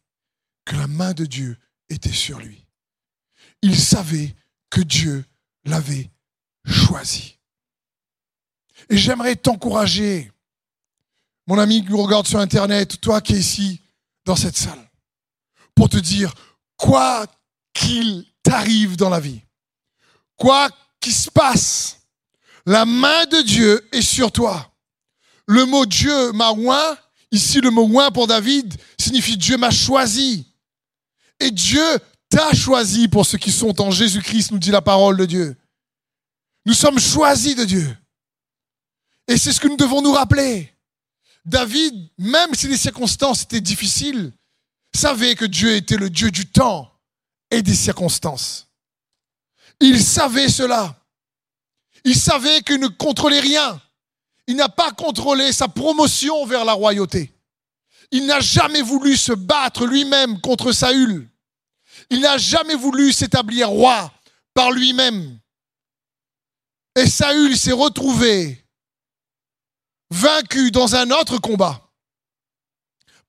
que 0.66 0.76
la 0.76 0.88
main 0.88 1.14
de 1.14 1.26
Dieu 1.26 1.58
était 1.88 2.12
sur 2.12 2.40
lui. 2.40 2.66
Il 3.62 3.80
savait 3.80 4.36
que 4.70 4.82
Dieu 4.82 5.24
l'avait 5.64 6.12
choisi. 6.66 7.40
Et 8.90 8.98
j'aimerais 8.98 9.36
t'encourager 9.36 10.32
mon 11.48 11.58
ami 11.58 11.86
qui 11.86 11.94
regarde 11.94 12.28
sur 12.28 12.40
Internet, 12.40 13.00
toi 13.00 13.22
qui 13.22 13.34
es 13.34 13.40
ici 13.40 13.82
dans 14.26 14.36
cette 14.36 14.58
salle, 14.58 14.92
pour 15.74 15.90
te 15.90 15.98
dire, 15.98 16.34
quoi 16.76 17.28
qu'il 17.74 18.26
t'arrive 18.44 18.98
dans 18.98 19.10
la 19.10 19.20
vie, 19.20 19.42
quoi 20.36 20.70
qu'il 21.06 21.14
se 21.14 21.30
passe, 21.30 22.00
la 22.66 22.84
main 22.84 23.26
de 23.28 23.42
Dieu 23.44 23.88
est 23.92 24.02
sur 24.02 24.32
toi. 24.32 24.74
Le 25.46 25.66
mot 25.66 25.86
Dieu 25.86 26.32
m'a 26.32 26.52
oint, 26.52 26.98
ici 27.32 27.62
le 27.62 27.70
mot 27.70 27.88
oint 28.00 28.10
pour 28.10 28.26
David 28.26 28.74
signifie 29.00 29.38
Dieu 29.38 29.56
m'a 29.58 29.70
choisi. 29.70 30.48
Et 31.40 31.52
Dieu 31.52 31.86
t'a 32.28 32.54
choisi 32.54 33.08
pour 33.08 33.24
ceux 33.24 33.38
qui 33.38 33.52
sont 33.52 33.80
en 33.82 33.92
Jésus-Christ, 33.92 34.52
nous 34.52 34.58
dit 34.58 34.72
la 34.72 34.82
parole 34.82 35.18
de 35.18 35.26
Dieu. 35.26 35.56
Nous 36.66 36.74
sommes 36.74 36.98
choisis 36.98 37.56
de 37.56 37.66
Dieu. 37.66 37.98
Et 39.28 39.38
c'est 39.38 39.54
ce 39.54 39.60
que 39.60 39.68
nous 39.68 39.78
devons 39.78 40.02
nous 40.02 40.14
rappeler. 40.14 40.74
David, 41.46 41.94
même 42.18 42.56
si 42.56 42.68
les 42.68 42.78
circonstances 42.78 43.44
étaient 43.44 43.62
difficiles, 43.62 44.34
savait 44.96 45.36
que 45.36 45.46
Dieu 45.46 45.76
était 45.76 45.98
le 45.98 46.10
Dieu 46.10 46.32
du 46.32 46.48
temps 46.48 46.92
et 47.52 47.62
des 47.62 47.76
circonstances. 47.76 48.65
Il 49.80 50.04
savait 50.04 50.50
cela. 50.50 50.96
Il 52.04 52.16
savait 52.16 52.62
qu'il 52.62 52.80
ne 52.80 52.88
contrôlait 52.88 53.40
rien. 53.40 53.82
Il 54.48 54.56
n'a 54.56 54.70
pas 54.70 54.92
contrôlé 54.92 55.52
sa 55.52 55.68
promotion 55.68 56.46
vers 56.46 56.66
la 56.66 56.74
royauté. 56.74 57.32
Il 58.12 58.28
n'a 58.28 58.40
jamais 58.40 58.82
voulu 58.82 59.18
se 59.18 59.34
battre 59.34 59.86
lui-même 59.86 60.40
contre 60.40 60.72
Saül. 60.72 61.28
Il 62.10 62.22
n'a 62.22 62.38
jamais 62.38 62.76
voulu 62.76 63.12
s'établir 63.12 63.70
roi 63.70 64.12
par 64.54 64.72
lui-même. 64.72 65.40
Et 66.96 67.10
Saül 67.10 67.58
s'est 67.58 67.72
retrouvé 67.72 68.64
vaincu 70.12 70.72
dans 70.72 70.96
un 70.96 71.10
autre 71.12 71.40
combat. 71.40 71.82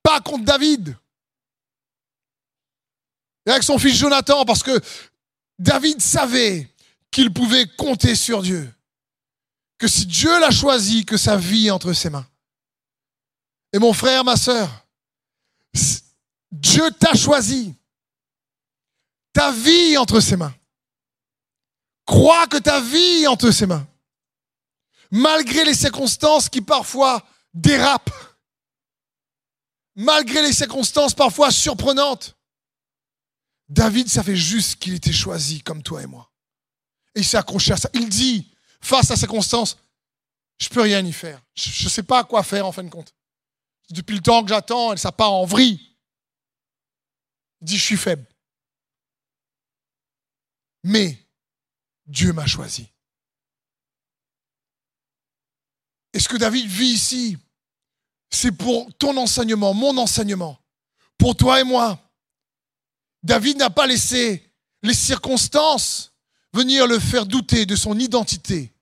Pas 0.02 0.20
contre 0.20 0.44
David. 0.44 0.96
Et 3.46 3.50
avec 3.50 3.62
son 3.62 3.78
fils 3.78 3.96
Jonathan, 3.96 4.44
parce 4.44 4.62
que 4.62 4.80
David 5.58 6.00
savait 6.00 6.68
qu'il 7.10 7.32
pouvait 7.32 7.66
compter 7.66 8.14
sur 8.14 8.42
Dieu. 8.42 8.72
Que 9.78 9.88
si 9.88 10.06
Dieu 10.06 10.38
l'a 10.40 10.50
choisi, 10.50 11.04
que 11.04 11.16
sa 11.16 11.36
vie 11.36 11.70
entre 11.70 11.92
ses 11.92 12.10
mains. 12.10 12.26
Et 13.72 13.78
mon 13.78 13.92
frère, 13.92 14.25
ma 14.25 14.36
soeur, 14.36 14.68
Dieu 16.50 16.90
t'a 16.98 17.14
choisi. 17.14 17.75
Ta 19.32 19.52
vie 19.52 19.98
entre 19.98 20.20
ses 20.20 20.36
mains. 20.36 20.54
Crois 22.06 22.46
que 22.46 22.56
ta 22.56 22.80
vie 22.80 23.26
entre 23.26 23.50
ses 23.50 23.66
mains 23.66 23.86
malgré 25.10 25.64
les 25.64 25.75
circonstances 25.75 26.48
qui 26.48 26.60
parfois 26.60 27.25
dérapent, 27.54 28.12
malgré 29.94 30.42
les 30.42 30.52
circonstances 30.52 31.14
parfois 31.14 31.50
surprenantes. 31.50 32.36
David 33.68 34.08
savait 34.08 34.37
juste 34.37 34.76
qu'il 34.76 34.94
était 34.94 35.12
choisi 35.12 35.61
comme 35.61 35.82
toi 35.82 36.02
et 36.02 36.06
moi. 36.06 36.30
Et 37.14 37.20
il 37.20 37.25
s'est 37.25 37.37
accroché 37.37 37.73
à 37.73 37.76
ça. 37.76 37.90
Il 37.94 38.08
dit, 38.08 38.52
face 38.80 39.11
à 39.11 39.16
ces 39.16 39.20
circonstances, 39.20 39.76
je 40.58 40.68
peux 40.68 40.82
rien 40.82 41.04
y 41.04 41.12
faire. 41.12 41.42
Je 41.54 41.85
ne 41.85 41.88
sais 41.88 42.02
pas 42.02 42.25
quoi 42.25 42.42
faire 42.42 42.66
en 42.66 42.73
fin 42.73 42.85
de 42.85 42.88
compte. 42.88 43.12
Depuis 43.90 44.14
le 44.14 44.23
temps 44.23 44.42
que 44.42 44.49
j'attends, 44.49 44.96
ça 44.96 45.12
part 45.12 45.32
en 45.32 45.44
vrille. 45.44 45.80
Il 47.61 47.66
dit, 47.66 47.76
je 47.76 47.82
suis 47.82 47.96
faible. 47.96 48.26
Mais 50.85 51.18
Dieu 52.06 52.32
m'a 52.32 52.46
choisi. 52.46 52.88
Et 56.12 56.20
ce 56.20 56.28
que 56.28 56.37
David 56.37 56.66
vit 56.66 56.92
ici, 56.92 57.37
c'est 58.30 58.52
pour 58.52 58.92
ton 58.96 59.16
enseignement, 59.16 59.75
mon 59.75 59.96
enseignement, 59.99 60.58
pour 61.18 61.37
toi 61.37 61.61
et 61.61 61.64
moi. 61.64 61.99
David 63.23 63.58
n'a 63.58 63.70
pas 63.70 63.87
laissé 63.87 64.52
les 64.82 64.94
circonstances 64.94 66.12
venir 66.52 66.87
le 66.87 66.99
faire 66.99 67.26
douter 67.26 67.66
de 67.66 67.76
son 67.76 67.99
identité 67.99 68.73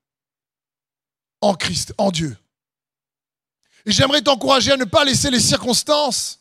en 1.41 1.55
Christ, 1.55 1.93
en 1.99 2.11
Dieu. 2.11 2.37
Et 3.85 3.93
j'aimerais 3.93 4.23
t'encourager 4.23 4.73
à 4.73 4.77
ne 4.77 4.85
pas 4.85 5.05
laisser 5.05 5.31
les 5.31 5.41
circonstances, 5.41 6.41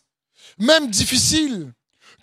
même 0.57 0.89
difficiles, 0.89 1.73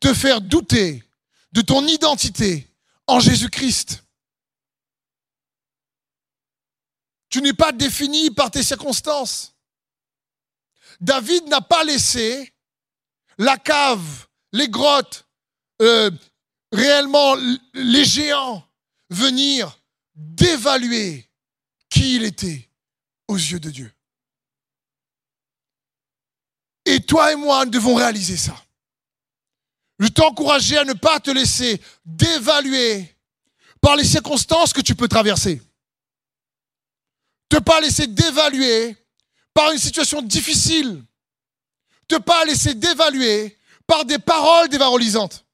te 0.00 0.14
faire 0.14 0.40
douter 0.40 1.04
de 1.52 1.60
ton 1.60 1.86
identité 1.86 2.66
en 3.06 3.20
Jésus-Christ. 3.20 4.02
Tu 7.28 7.42
n'es 7.42 7.52
pas 7.52 7.72
défini 7.72 8.30
par 8.30 8.50
tes 8.50 8.62
circonstances. 8.62 9.54
David 11.00 11.48
n'a 11.48 11.60
pas 11.60 11.84
laissé 11.84 12.52
la 13.38 13.56
cave, 13.56 14.26
les 14.52 14.68
grottes, 14.68 15.26
euh, 15.80 16.10
réellement 16.72 17.36
les 17.74 18.04
géants 18.04 18.64
venir 19.08 19.78
d'évaluer 20.14 21.28
qui 21.88 22.16
il 22.16 22.24
était 22.24 22.68
aux 23.28 23.36
yeux 23.36 23.60
de 23.60 23.70
Dieu. 23.70 23.92
Et 26.84 27.00
toi 27.00 27.32
et 27.32 27.36
moi, 27.36 27.64
nous 27.64 27.70
devons 27.70 27.94
réaliser 27.94 28.36
ça. 28.36 28.56
Je 29.98 30.08
t'encourager 30.08 30.78
à 30.78 30.84
ne 30.84 30.94
pas 30.94 31.20
te 31.20 31.30
laisser 31.30 31.80
dévaluer 32.04 33.14
par 33.80 33.96
les 33.96 34.04
circonstances 34.04 34.72
que 34.72 34.80
tu 34.80 34.94
peux 34.94 35.08
traverser 35.08 35.60
te 37.50 37.58
pas 37.58 37.80
laisser 37.80 38.06
dévaluer 38.06 38.96
par 39.52 39.72
une 39.72 39.78
situation 39.78 40.22
difficile, 40.22 41.04
te 42.08 42.16
pas 42.16 42.44
laisser 42.46 42.74
dévaluer 42.74 43.58
par 43.86 44.04
des 44.06 44.18
paroles 44.18 44.68
dévalorisantes, 44.68 45.44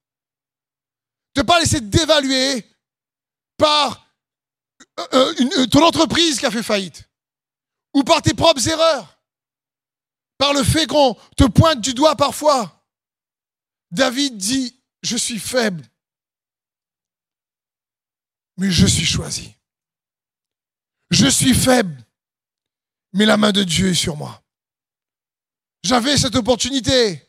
te 1.36 1.42
pas 1.42 1.60
laisser 1.60 1.80
dévaluer 1.80 2.66
par 3.58 4.10
euh, 4.98 5.06
euh, 5.12 5.34
euh, 5.58 5.66
ton 5.66 5.84
entreprise 5.84 6.38
qui 6.38 6.46
a 6.46 6.50
fait 6.50 6.62
faillite, 6.62 7.08
ou 7.94 8.02
par 8.04 8.22
tes 8.22 8.32
propres 8.32 8.66
erreurs, 8.66 9.20
par 10.38 10.54
le 10.54 10.64
fait 10.64 10.86
qu'on 10.86 11.14
te 11.36 11.44
pointe 11.44 11.80
du 11.80 11.92
doigt 11.92 12.16
parfois. 12.16 12.72
David 13.90 14.36
dit, 14.36 14.82
je 15.02 15.16
suis 15.16 15.38
faible, 15.38 15.84
mais 18.56 18.70
je 18.70 18.86
suis 18.86 19.06
choisi. 19.06 19.54
Je 21.10 21.26
suis 21.26 21.54
faible, 21.54 22.04
mais 23.12 23.26
la 23.26 23.36
main 23.36 23.52
de 23.52 23.62
Dieu 23.62 23.90
est 23.90 23.94
sur 23.94 24.16
moi. 24.16 24.42
J'avais 25.84 26.16
cette 26.16 26.34
opportunité 26.34 27.22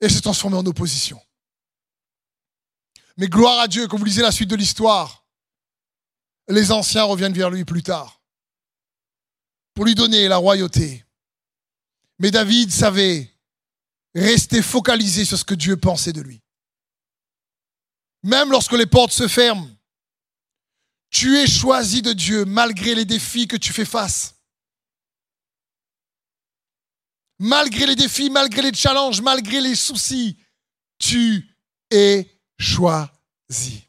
et 0.00 0.08
s'est 0.08 0.22
transformé 0.22 0.56
en 0.56 0.66
opposition. 0.66 1.20
Mais 3.16 3.28
gloire 3.28 3.60
à 3.60 3.68
Dieu, 3.68 3.88
quand 3.88 3.96
vous 3.96 4.04
lisez 4.04 4.22
la 4.22 4.32
suite 4.32 4.50
de 4.50 4.56
l'histoire, 4.56 5.26
les 6.48 6.70
anciens 6.70 7.04
reviennent 7.04 7.32
vers 7.32 7.50
lui 7.50 7.64
plus 7.64 7.82
tard 7.82 8.20
pour 9.74 9.84
lui 9.84 9.94
donner 9.94 10.28
la 10.28 10.36
royauté. 10.36 11.04
Mais 12.18 12.30
David 12.30 12.70
savait 12.70 13.30
rester 14.14 14.62
focalisé 14.62 15.24
sur 15.24 15.38
ce 15.38 15.44
que 15.44 15.54
Dieu 15.54 15.76
pensait 15.76 16.12
de 16.12 16.22
lui. 16.22 16.42
Même 18.22 18.50
lorsque 18.50 18.72
les 18.72 18.86
portes 18.86 19.12
se 19.12 19.28
ferment, 19.28 19.68
tu 21.10 21.36
es 21.36 21.46
choisi 21.46 22.02
de 22.02 22.12
Dieu 22.12 22.44
malgré 22.44 22.94
les 22.94 23.04
défis 23.04 23.46
que 23.46 23.56
tu 23.56 23.72
fais 23.72 23.84
face. 23.84 24.34
Malgré 27.38 27.86
les 27.86 27.96
défis, 27.96 28.30
malgré 28.30 28.62
les 28.62 28.74
challenges, 28.74 29.20
malgré 29.20 29.60
les 29.60 29.74
soucis, 29.74 30.38
tu 30.98 31.54
es 31.90 32.35
choisi. 32.58 33.82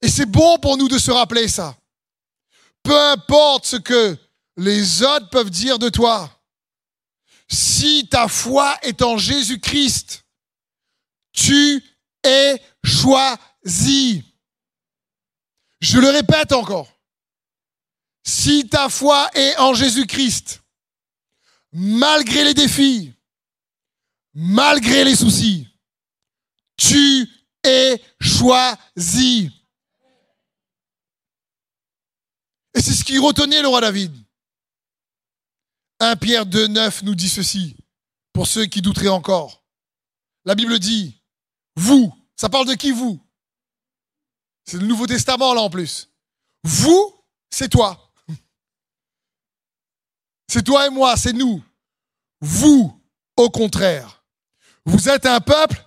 Et 0.00 0.08
c'est 0.08 0.26
bon 0.26 0.58
pour 0.58 0.76
nous 0.76 0.88
de 0.88 0.98
se 0.98 1.10
rappeler 1.10 1.48
ça. 1.48 1.76
Peu 2.82 2.98
importe 3.10 3.66
ce 3.66 3.76
que 3.76 4.16
les 4.56 5.02
autres 5.02 5.30
peuvent 5.30 5.50
dire 5.50 5.78
de 5.78 5.88
toi, 5.88 6.28
si 7.48 8.08
ta 8.08 8.28
foi 8.28 8.76
est 8.82 9.02
en 9.02 9.16
Jésus-Christ, 9.16 10.24
tu 11.32 11.82
es 12.24 12.60
choisi. 12.84 14.24
Je 15.80 15.98
le 15.98 16.10
répète 16.10 16.52
encore. 16.52 16.88
Si 18.24 18.68
ta 18.68 18.88
foi 18.88 19.30
est 19.34 19.56
en 19.58 19.74
Jésus-Christ, 19.74 20.62
malgré 21.72 22.44
les 22.44 22.54
défis, 22.54 23.12
malgré 24.34 25.04
les 25.04 25.16
soucis, 25.16 25.71
tu 26.76 27.28
es 27.64 28.02
choisi. 28.20 29.50
Et 32.74 32.80
c'est 32.80 32.94
ce 32.94 33.04
qui 33.04 33.18
retenait 33.18 33.62
le 33.62 33.68
roi 33.68 33.80
David. 33.80 34.14
1 36.00 36.16
Pierre 36.16 36.46
2, 36.46 36.68
9 36.68 37.02
nous 37.02 37.14
dit 37.14 37.28
ceci, 37.28 37.76
pour 38.32 38.46
ceux 38.46 38.66
qui 38.66 38.82
douteraient 38.82 39.08
encore. 39.08 39.64
La 40.44 40.54
Bible 40.54 40.78
dit, 40.78 41.22
vous, 41.76 42.12
ça 42.34 42.48
parle 42.48 42.66
de 42.66 42.74
qui 42.74 42.90
vous? 42.90 43.20
C'est 44.64 44.78
le 44.78 44.86
Nouveau 44.86 45.06
Testament 45.06 45.54
là 45.54 45.60
en 45.60 45.70
plus. 45.70 46.08
Vous, 46.64 47.24
c'est 47.50 47.68
toi. 47.68 48.12
C'est 50.48 50.62
toi 50.62 50.86
et 50.86 50.90
moi, 50.90 51.16
c'est 51.16 51.32
nous. 51.32 51.62
Vous, 52.40 53.00
au 53.36 53.48
contraire, 53.48 54.22
vous 54.84 55.08
êtes 55.08 55.24
un 55.24 55.40
peuple 55.40 55.82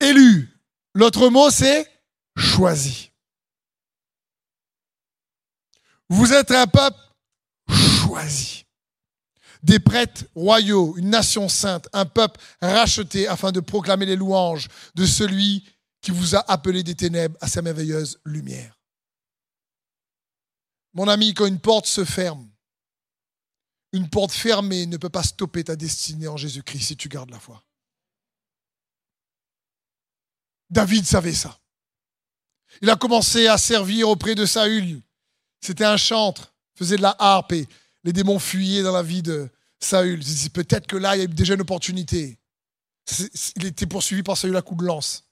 élu. 0.00 0.48
L'autre 0.94 1.28
mot, 1.28 1.50
c'est 1.50 1.86
choisi. 2.36 3.10
Vous 6.08 6.32
êtes 6.32 6.50
un 6.50 6.66
peuple 6.66 6.98
choisi. 7.68 8.64
Des 9.62 9.80
prêtres 9.80 10.24
royaux, 10.34 10.96
une 10.96 11.10
nation 11.10 11.48
sainte, 11.48 11.88
un 11.92 12.06
peuple 12.06 12.40
racheté 12.60 13.26
afin 13.26 13.50
de 13.50 13.60
proclamer 13.60 14.06
les 14.06 14.16
louanges 14.16 14.68
de 14.94 15.04
celui 15.04 15.68
qui 16.00 16.12
vous 16.12 16.36
a 16.36 16.50
appelé 16.50 16.84
des 16.84 16.94
ténèbres 16.94 17.36
à 17.40 17.48
sa 17.48 17.62
merveilleuse 17.62 18.20
lumière. 18.24 18.78
Mon 20.92 21.08
ami, 21.08 21.34
quand 21.34 21.46
une 21.46 21.58
porte 21.58 21.86
se 21.86 22.04
ferme, 22.04 22.48
une 23.92 24.08
porte 24.08 24.32
fermée 24.32 24.86
ne 24.86 24.96
peut 24.96 25.08
pas 25.08 25.22
stopper 25.22 25.64
ta 25.64 25.74
destinée 25.74 26.28
en 26.28 26.36
Jésus-Christ 26.36 26.86
si 26.86 26.96
tu 26.96 27.08
gardes 27.08 27.30
la 27.30 27.40
foi. 27.40 27.65
David 30.70 31.04
savait 31.06 31.34
ça. 31.34 31.58
Il 32.82 32.90
a 32.90 32.96
commencé 32.96 33.46
à 33.46 33.58
servir 33.58 34.08
auprès 34.08 34.34
de 34.34 34.44
Saül. 34.44 35.00
C'était 35.60 35.84
un 35.84 35.96
chantre, 35.96 36.54
faisait 36.74 36.96
de 36.96 37.02
la 37.02 37.16
harpe 37.18 37.52
et 37.52 37.66
les 38.04 38.12
démons 38.12 38.38
fuyaient 38.38 38.82
dans 38.82 38.92
la 38.92 39.02
vie 39.02 39.22
de 39.22 39.48
Saül. 39.80 40.20
Peut-être 40.52 40.86
que 40.86 40.96
là, 40.96 41.16
il 41.16 41.20
y 41.20 41.22
a 41.22 41.26
déjà 41.26 41.54
une 41.54 41.62
opportunité. 41.62 42.38
Il 43.56 43.66
était 43.66 43.86
poursuivi 43.86 44.22
par 44.22 44.36
Saül 44.36 44.56
à 44.56 44.62
coup 44.62 44.74
de 44.74 44.84
lance. 44.84 45.24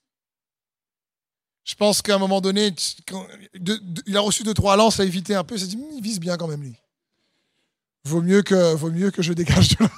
Je 1.65 1.75
pense 1.75 2.03
qu'à 2.03 2.15
un 2.15 2.19
moment 2.19 2.41
donné, 2.41 2.75
il 4.07 4.17
a 4.17 4.21
reçu 4.21 4.43
deux, 4.43 4.53
trois 4.53 4.77
lances, 4.77 5.01
a 5.01 5.05
évité 5.05 5.35
un 5.35 5.45
peu, 5.45 5.55
il 5.55 5.61
s'est 5.61 5.67
dit, 5.67 5.79
hmm, 5.79 5.97
il 5.97 6.03
vise 6.03 6.21
bien 6.21 6.37
quand 6.37 6.47
même 6.47 6.63
lui. 6.63 6.77
Vaut 8.05 8.21
mieux 8.21 8.43
que, 8.43 8.75
vaut 8.75 8.91
mieux 8.91 9.11
que 9.11 9.23
je 9.23 9.33
dégage 9.33 9.71
de 9.71 9.85
là. 9.85 9.91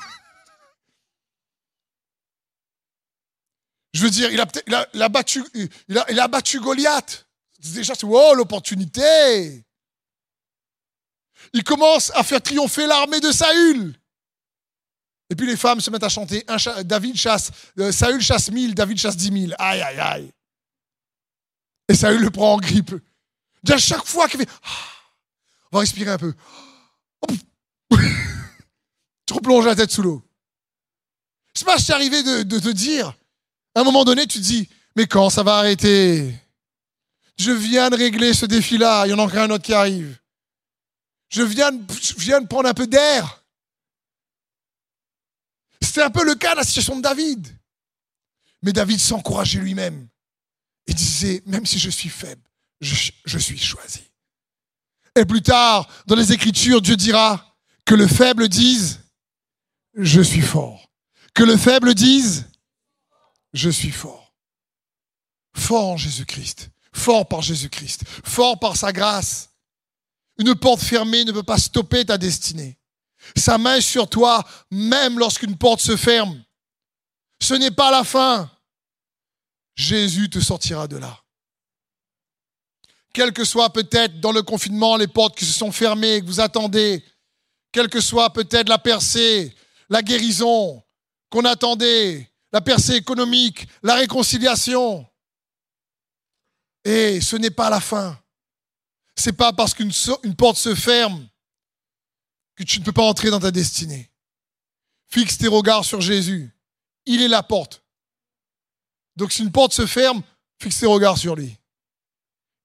Je 3.97 4.03
veux 4.03 4.11
dire, 4.11 4.31
il 4.31 4.39
a, 4.39 5.09
battu, 5.09 5.43
il 5.55 6.61
Goliath. 6.61 7.27
Déjà, 7.59 7.95
c'est 7.95 8.05
wow, 8.05 8.35
l'opportunité. 8.35 9.65
Il 11.55 11.65
commence 11.65 12.13
à 12.15 12.23
faire 12.23 12.43
triompher 12.43 12.87
l'armée 12.87 13.21
de 13.21 13.33
Saül. 13.33 13.99
Et 15.31 15.35
puis 15.35 15.47
les 15.47 15.57
femmes 15.57 15.81
se 15.81 15.89
mettent 15.89 16.03
à 16.03 16.11
chanter. 16.11 16.45
David 16.85 17.17
chasse, 17.17 17.51
euh, 17.79 17.91
Saül 17.91 18.21
chasse 18.21 18.51
mille, 18.51 18.75
David 18.75 18.99
chasse 18.99 19.17
dix 19.17 19.31
mille. 19.31 19.57
Aïe, 19.59 19.81
aïe, 19.81 19.99
aïe. 19.99 20.31
Et 21.89 21.95
Saül 21.95 22.21
le 22.21 22.31
prend 22.31 22.53
en 22.53 22.59
grippe. 22.59 22.95
À 23.67 23.79
chaque 23.79 24.05
fois 24.05 24.29
qu'il 24.29 24.41
fait, 24.41 24.49
ah, 24.63 24.69
on 25.73 25.79
va 25.79 25.81
respirer 25.81 26.11
un 26.11 26.19
peu. 26.19 26.35
tu 29.27 29.33
replonges 29.33 29.65
la 29.65 29.75
tête 29.75 29.91
sous 29.91 30.03
l'eau. 30.03 30.23
C'est 31.55 31.65
pas 31.65 31.79
c'est 31.79 31.95
arrivé 31.95 32.23
de, 32.23 32.43
de 32.43 32.59
te 32.59 32.69
dire, 32.69 33.17
à 33.77 33.81
un 33.81 33.85
moment 33.85 34.05
donné, 34.05 34.27
tu 34.27 34.39
te 34.39 34.43
dis, 34.43 34.71
mais 34.97 35.07
quand 35.07 35.29
ça 35.29 35.43
va 35.43 35.59
arrêter? 35.59 36.35
Je 37.39 37.53
viens 37.53 37.91
de 37.91 37.97
régler 37.97 38.33
ce 38.33 38.47
défi-là, 38.47 39.07
il 39.07 39.11
y 39.11 39.13
en 39.13 39.19
a 39.19 39.23
encore 39.23 39.41
un 39.43 39.51
autre 39.51 39.65
qui 39.65 39.75
arrive. 39.75 40.19
Je 41.29 41.43
viens, 41.43 41.71
de 41.73 42.47
prendre 42.47 42.71
un 42.71 42.75
peu 42.75 42.87
d'air. 42.87 43.45
C'était 45.83 46.03
un 46.03 46.11
peu 46.11 46.25
le 46.25 46.35
cas 46.37 46.53
de 46.53 46.61
la 46.61 46.65
situation 46.65 46.97
de 46.97 47.03
David. 47.03 47.47
Mais 48.63 48.73
David 48.73 48.99
s'encourageait 48.99 49.61
lui-même 49.61 50.09
et 50.87 50.95
disait, 50.95 51.43
même 51.45 51.67
si 51.67 51.79
je 51.79 51.91
suis 51.91 52.09
faible, 52.09 52.41
je 52.81 53.39
suis 53.39 53.59
choisi. 53.59 54.01
Et 55.15 55.27
plus 55.27 55.43
tard, 55.43 55.87
dans 56.07 56.17
les 56.17 56.33
Écritures, 56.33 56.81
Dieu 56.81 56.97
dira 56.97 57.55
que 57.85 57.95
le 57.95 58.07
faible 58.07 58.49
dise, 58.49 59.01
je 59.95 60.23
suis 60.23 60.41
fort. 60.41 60.91
Que 61.35 61.45
le 61.45 61.59
faible 61.59 61.93
dise, 61.93 62.47
je 63.57 63.71
suis 63.71 63.91
fort. 63.91 64.35
Fort 65.55 65.89
en 65.89 65.97
Jésus-Christ. 65.97 66.71
Fort 66.93 67.27
par 67.27 67.43
Jésus-Christ. 67.43 68.05
Fort 68.25 68.59
par 68.59 68.77
sa 68.77 68.93
grâce. 68.93 69.51
Une 70.39 70.55
porte 70.55 70.81
fermée 70.81 71.25
ne 71.25 71.33
peut 71.33 71.43
pas 71.43 71.59
stopper 71.59 72.05
ta 72.05 72.19
destinée. 72.19 72.79
Sa 73.37 73.59
main 73.59 73.77
est 73.77 73.81
sur 73.81 74.09
toi, 74.09 74.47
même 74.71 75.19
lorsqu'une 75.19 75.57
porte 75.57 75.81
se 75.81 75.97
ferme. 75.97 76.45
Ce 77.41 77.55
n'est 77.55 77.71
pas 77.71 77.91
la 77.91 78.05
fin. 78.05 78.51
Jésus 79.75 80.31
te 80.31 80.41
sortira 80.41 80.87
de 80.87 80.97
là. 80.97 81.19
Quel 83.13 83.33
que 83.33 83.45
soit 83.45 83.73
peut-être 83.73 84.21
dans 84.21 84.33
le 84.33 84.43
confinement 84.43 84.97
les 84.97 85.07
portes 85.07 85.37
qui 85.37 85.47
se 85.47 85.53
sont 85.53 85.73
fermées, 85.73 86.21
que 86.21 86.27
vous 86.27 86.41
attendez, 86.41 87.03
quelle 87.73 87.89
que 87.89 88.01
soit 88.01 88.31
peut-être 88.33 88.69
la 88.69 88.79
percée, 88.79 89.55
la 89.89 90.03
guérison 90.03 90.83
qu'on 91.31 91.45
attendait, 91.47 92.31
la 92.57 92.63
percée 92.63 92.95
économique, 92.95 93.69
la 93.83 93.97
réconciliation. 93.97 95.07
Et 96.87 97.21
ce 97.21 97.37
n'est 97.37 97.51
pas 97.51 97.69
la 97.69 97.83
fin. 97.83 98.19
C'est 99.15 99.35
pas 99.35 99.53
parce 99.53 99.75
qu'une 99.75 99.93
porte 100.39 100.57
se 100.57 100.75
ferme 100.75 101.29
que 102.55 102.65
tu 102.65 102.81
ne 102.81 102.85
peux 102.87 102.95
pas 102.95 103.03
entrer 103.03 103.29
dans 103.29 103.41
ta 103.41 103.51
destinée. 103.51 104.11
Fixe 105.05 105.37
tes 105.37 105.49
regards 105.49 105.85
sur 105.85 106.01
Jésus. 106.01 106.51
Il 107.05 107.21
est 107.21 107.29
la 107.29 107.43
porte. 107.43 107.85
Donc 109.17 109.33
si 109.33 109.43
une 109.43 109.53
porte 109.53 109.75
se 109.75 109.85
ferme, 109.85 110.23
fixe 110.59 110.81
tes 110.81 110.87
regards 110.87 111.19
sur 111.19 111.37
lui. 111.37 111.59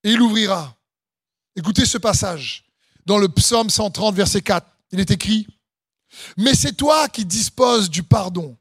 Et 0.05 0.11
il 0.13 0.21
ouvrira. 0.21 0.73
Écoutez 1.57 1.85
ce 1.85 1.97
passage. 1.97 2.63
Dans 3.05 3.17
le 3.17 3.27
psaume 3.27 3.69
130, 3.69 4.15
verset 4.15 4.41
4, 4.41 4.65
il 4.93 5.01
est 5.01 5.11
écrit, 5.11 5.47
Mais 6.37 6.55
c'est 6.55 6.77
toi 6.77 7.09
qui 7.09 7.25
disposes 7.25 7.89
du 7.89 8.03
pardon. 8.03 8.57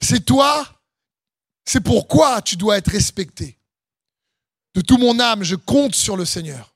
C'est 0.00 0.24
toi, 0.24 0.66
c'est 1.64 1.80
pourquoi 1.80 2.42
tu 2.42 2.56
dois 2.56 2.78
être 2.78 2.90
respecté. 2.90 3.58
De 4.74 4.80
tout 4.80 4.98
mon 4.98 5.18
âme, 5.18 5.42
je 5.42 5.56
compte 5.56 5.94
sur 5.94 6.16
le 6.16 6.24
Seigneur 6.24 6.74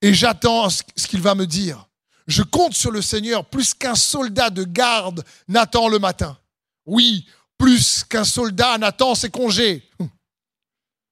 et 0.00 0.14
j'attends 0.14 0.68
ce 0.70 1.06
qu'il 1.06 1.20
va 1.20 1.34
me 1.34 1.46
dire. 1.46 1.88
Je 2.26 2.42
compte 2.42 2.74
sur 2.74 2.90
le 2.90 3.02
Seigneur 3.02 3.44
plus 3.44 3.72
qu'un 3.74 3.94
soldat 3.94 4.50
de 4.50 4.64
garde 4.64 5.24
n'attend 5.48 5.88
le 5.88 5.98
matin. 5.98 6.38
Oui, 6.84 7.26
plus 7.58 8.04
qu'un 8.04 8.24
soldat 8.24 8.78
n'attend 8.78 9.14
ses 9.14 9.30
congés. 9.30 9.88
Hum. 9.98 10.08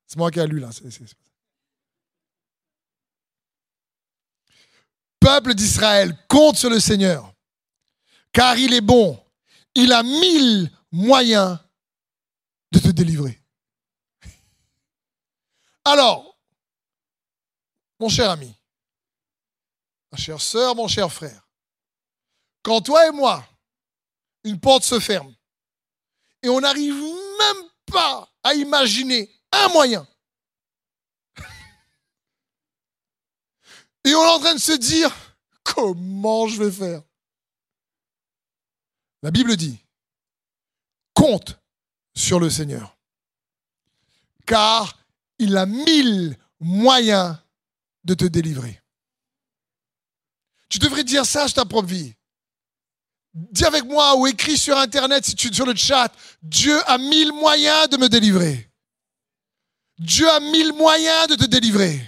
C'est 0.06 0.18
moi 0.18 0.30
qui 0.30 0.40
ai 0.40 0.46
lu 0.46 0.60
là. 0.60 0.70
Peuple 5.20 5.54
d'Israël, 5.54 6.16
compte 6.28 6.56
sur 6.56 6.70
le 6.70 6.80
Seigneur, 6.80 7.32
car 8.32 8.58
il 8.58 8.74
est 8.74 8.80
bon. 8.80 9.18
Il 9.74 9.92
a 9.92 10.02
mille 10.02 10.70
moyens 10.94 11.58
de 12.70 12.78
te 12.78 12.88
délivrer. 12.88 13.42
Alors, 15.84 16.38
mon 17.98 18.08
cher 18.08 18.30
ami, 18.30 18.54
ma 20.12 20.18
chère 20.18 20.40
sœur, 20.40 20.76
mon 20.76 20.86
cher 20.86 21.12
frère, 21.12 21.48
quand 22.62 22.80
toi 22.80 23.08
et 23.08 23.10
moi, 23.10 23.44
une 24.44 24.60
porte 24.60 24.84
se 24.84 25.00
ferme 25.00 25.34
et 26.42 26.48
on 26.48 26.60
n'arrive 26.60 26.94
même 26.94 27.68
pas 27.86 28.32
à 28.44 28.54
imaginer 28.54 29.28
un 29.50 29.68
moyen, 29.70 30.06
et 34.04 34.14
on 34.14 34.22
est 34.22 34.30
en 34.30 34.38
train 34.38 34.54
de 34.54 34.60
se 34.60 34.72
dire, 34.72 35.12
comment 35.64 36.46
je 36.46 36.62
vais 36.62 36.70
faire? 36.70 37.02
La 39.22 39.32
Bible 39.32 39.56
dit 39.56 39.83
compte 41.14 41.58
sur 42.14 42.38
le 42.38 42.50
Seigneur. 42.50 42.96
Car 44.46 44.98
il 45.38 45.56
a 45.56 45.66
mille 45.66 46.36
moyens 46.60 47.36
de 48.04 48.14
te 48.14 48.24
délivrer. 48.24 48.80
Tu 50.68 50.78
devrais 50.78 51.04
dire 51.04 51.24
ça 51.24 51.46
sur 51.46 51.54
ta 51.54 51.64
propre 51.64 51.88
vie. 51.88 52.14
Dis 53.32 53.64
avec 53.64 53.84
moi 53.84 54.16
ou 54.16 54.26
écris 54.26 54.56
sur 54.56 54.76
Internet, 54.76 55.24
si 55.24 55.34
tu 55.34 55.52
sur 55.52 55.66
le 55.66 55.74
chat, 55.74 56.12
Dieu 56.42 56.78
a 56.88 56.98
mille 56.98 57.32
moyens 57.32 57.88
de 57.88 57.96
me 57.96 58.08
délivrer. 58.08 58.70
Dieu 59.98 60.28
a 60.28 60.40
mille 60.40 60.72
moyens 60.72 61.28
de 61.28 61.36
te 61.36 61.46
délivrer. 61.46 62.00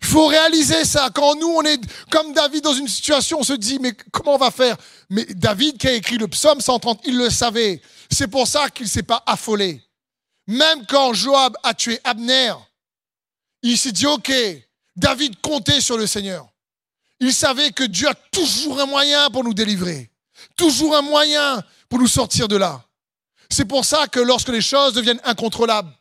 Il 0.00 0.08
faut 0.08 0.26
réaliser 0.26 0.84
ça. 0.84 1.10
Quand 1.14 1.36
nous, 1.36 1.48
on 1.48 1.62
est 1.62 1.80
comme 2.10 2.32
David 2.32 2.64
dans 2.64 2.74
une 2.74 2.88
situation, 2.88 3.38
on 3.40 3.44
se 3.44 3.52
dit, 3.52 3.78
mais 3.80 3.92
comment 4.10 4.34
on 4.34 4.38
va 4.38 4.50
faire? 4.50 4.76
Mais 5.08 5.24
David 5.26 5.78
qui 5.78 5.86
a 5.86 5.92
écrit 5.92 6.18
le 6.18 6.26
psaume 6.28 6.60
130, 6.60 7.02
il 7.04 7.16
le 7.16 7.30
savait. 7.30 7.80
C'est 8.12 8.28
pour 8.28 8.46
ça 8.46 8.68
qu'il 8.68 8.84
ne 8.84 8.90
s'est 8.90 9.02
pas 9.02 9.22
affolé. 9.24 9.82
Même 10.46 10.84
quand 10.86 11.14
Joab 11.14 11.56
a 11.62 11.72
tué 11.72 11.98
Abner, 12.04 12.52
il 13.62 13.78
s'est 13.78 13.92
dit, 13.92 14.06
OK, 14.06 14.30
David 14.94 15.40
comptait 15.40 15.80
sur 15.80 15.96
le 15.96 16.06
Seigneur. 16.06 16.46
Il 17.20 17.32
savait 17.32 17.70
que 17.70 17.84
Dieu 17.84 18.08
a 18.08 18.14
toujours 18.14 18.80
un 18.80 18.86
moyen 18.86 19.30
pour 19.30 19.44
nous 19.44 19.54
délivrer. 19.54 20.10
Toujours 20.56 20.94
un 20.94 21.02
moyen 21.02 21.62
pour 21.88 22.00
nous 22.00 22.08
sortir 22.08 22.48
de 22.48 22.56
là. 22.56 22.84
C'est 23.48 23.64
pour 23.64 23.84
ça 23.84 24.06
que 24.08 24.20
lorsque 24.20 24.48
les 24.48 24.60
choses 24.60 24.92
deviennent 24.92 25.20
incontrôlables 25.24 25.92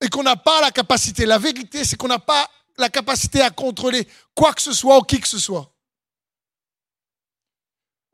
et 0.00 0.08
qu'on 0.08 0.22
n'a 0.22 0.36
pas 0.36 0.60
la 0.60 0.70
capacité, 0.70 1.26
la 1.26 1.38
vérité, 1.38 1.84
c'est 1.84 1.96
qu'on 1.96 2.08
n'a 2.08 2.18
pas 2.18 2.48
la 2.78 2.88
capacité 2.88 3.40
à 3.40 3.50
contrôler 3.50 4.06
quoi 4.34 4.52
que 4.52 4.62
ce 4.62 4.72
soit 4.72 4.98
ou 4.98 5.02
qui 5.02 5.18
que 5.18 5.28
ce 5.28 5.38
soit. 5.38 5.73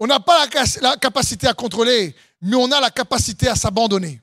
On 0.03 0.07
n'a 0.07 0.19
pas 0.19 0.47
la, 0.81 0.97
capacité 0.97 1.47
à 1.47 1.53
contrôler, 1.53 2.17
mais 2.41 2.57
on 2.57 2.73
a 2.73 2.81
la 2.81 2.91
capacité 2.91 3.49
à 3.49 3.55
s'abandonner. 3.55 4.19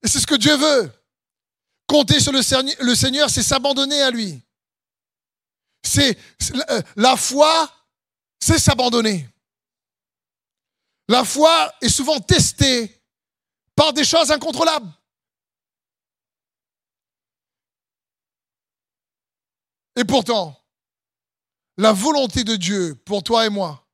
Et 0.00 0.08
c'est 0.08 0.20
ce 0.20 0.26
que 0.26 0.36
Dieu 0.36 0.56
veut. 0.56 0.92
Compter 1.88 2.20
sur 2.20 2.32
le 2.32 2.42
Seigneur, 2.94 3.28
c'est 3.28 3.42
s'abandonner 3.42 4.00
à 4.00 4.10
lui. 4.10 4.40
C'est 5.82 6.16
euh, 6.70 6.82
la 6.96 7.16
foi, 7.16 7.70
c'est 8.40 8.58
s'abandonner. 8.58 9.28
La 11.08 11.24
foi 11.24 11.74
est 11.80 11.88
souvent 11.88 12.20
testée 12.20 13.02
par 13.74 13.92
des 13.92 14.04
choses 14.04 14.30
incontrôlables. 14.30 14.90
Et 19.96 20.04
pourtant, 20.04 20.63
la 21.76 21.92
volonté 21.92 22.44
de 22.44 22.56
Dieu 22.56 22.94
pour 23.04 23.22
toi 23.22 23.46
et 23.46 23.50
moi 23.50 23.86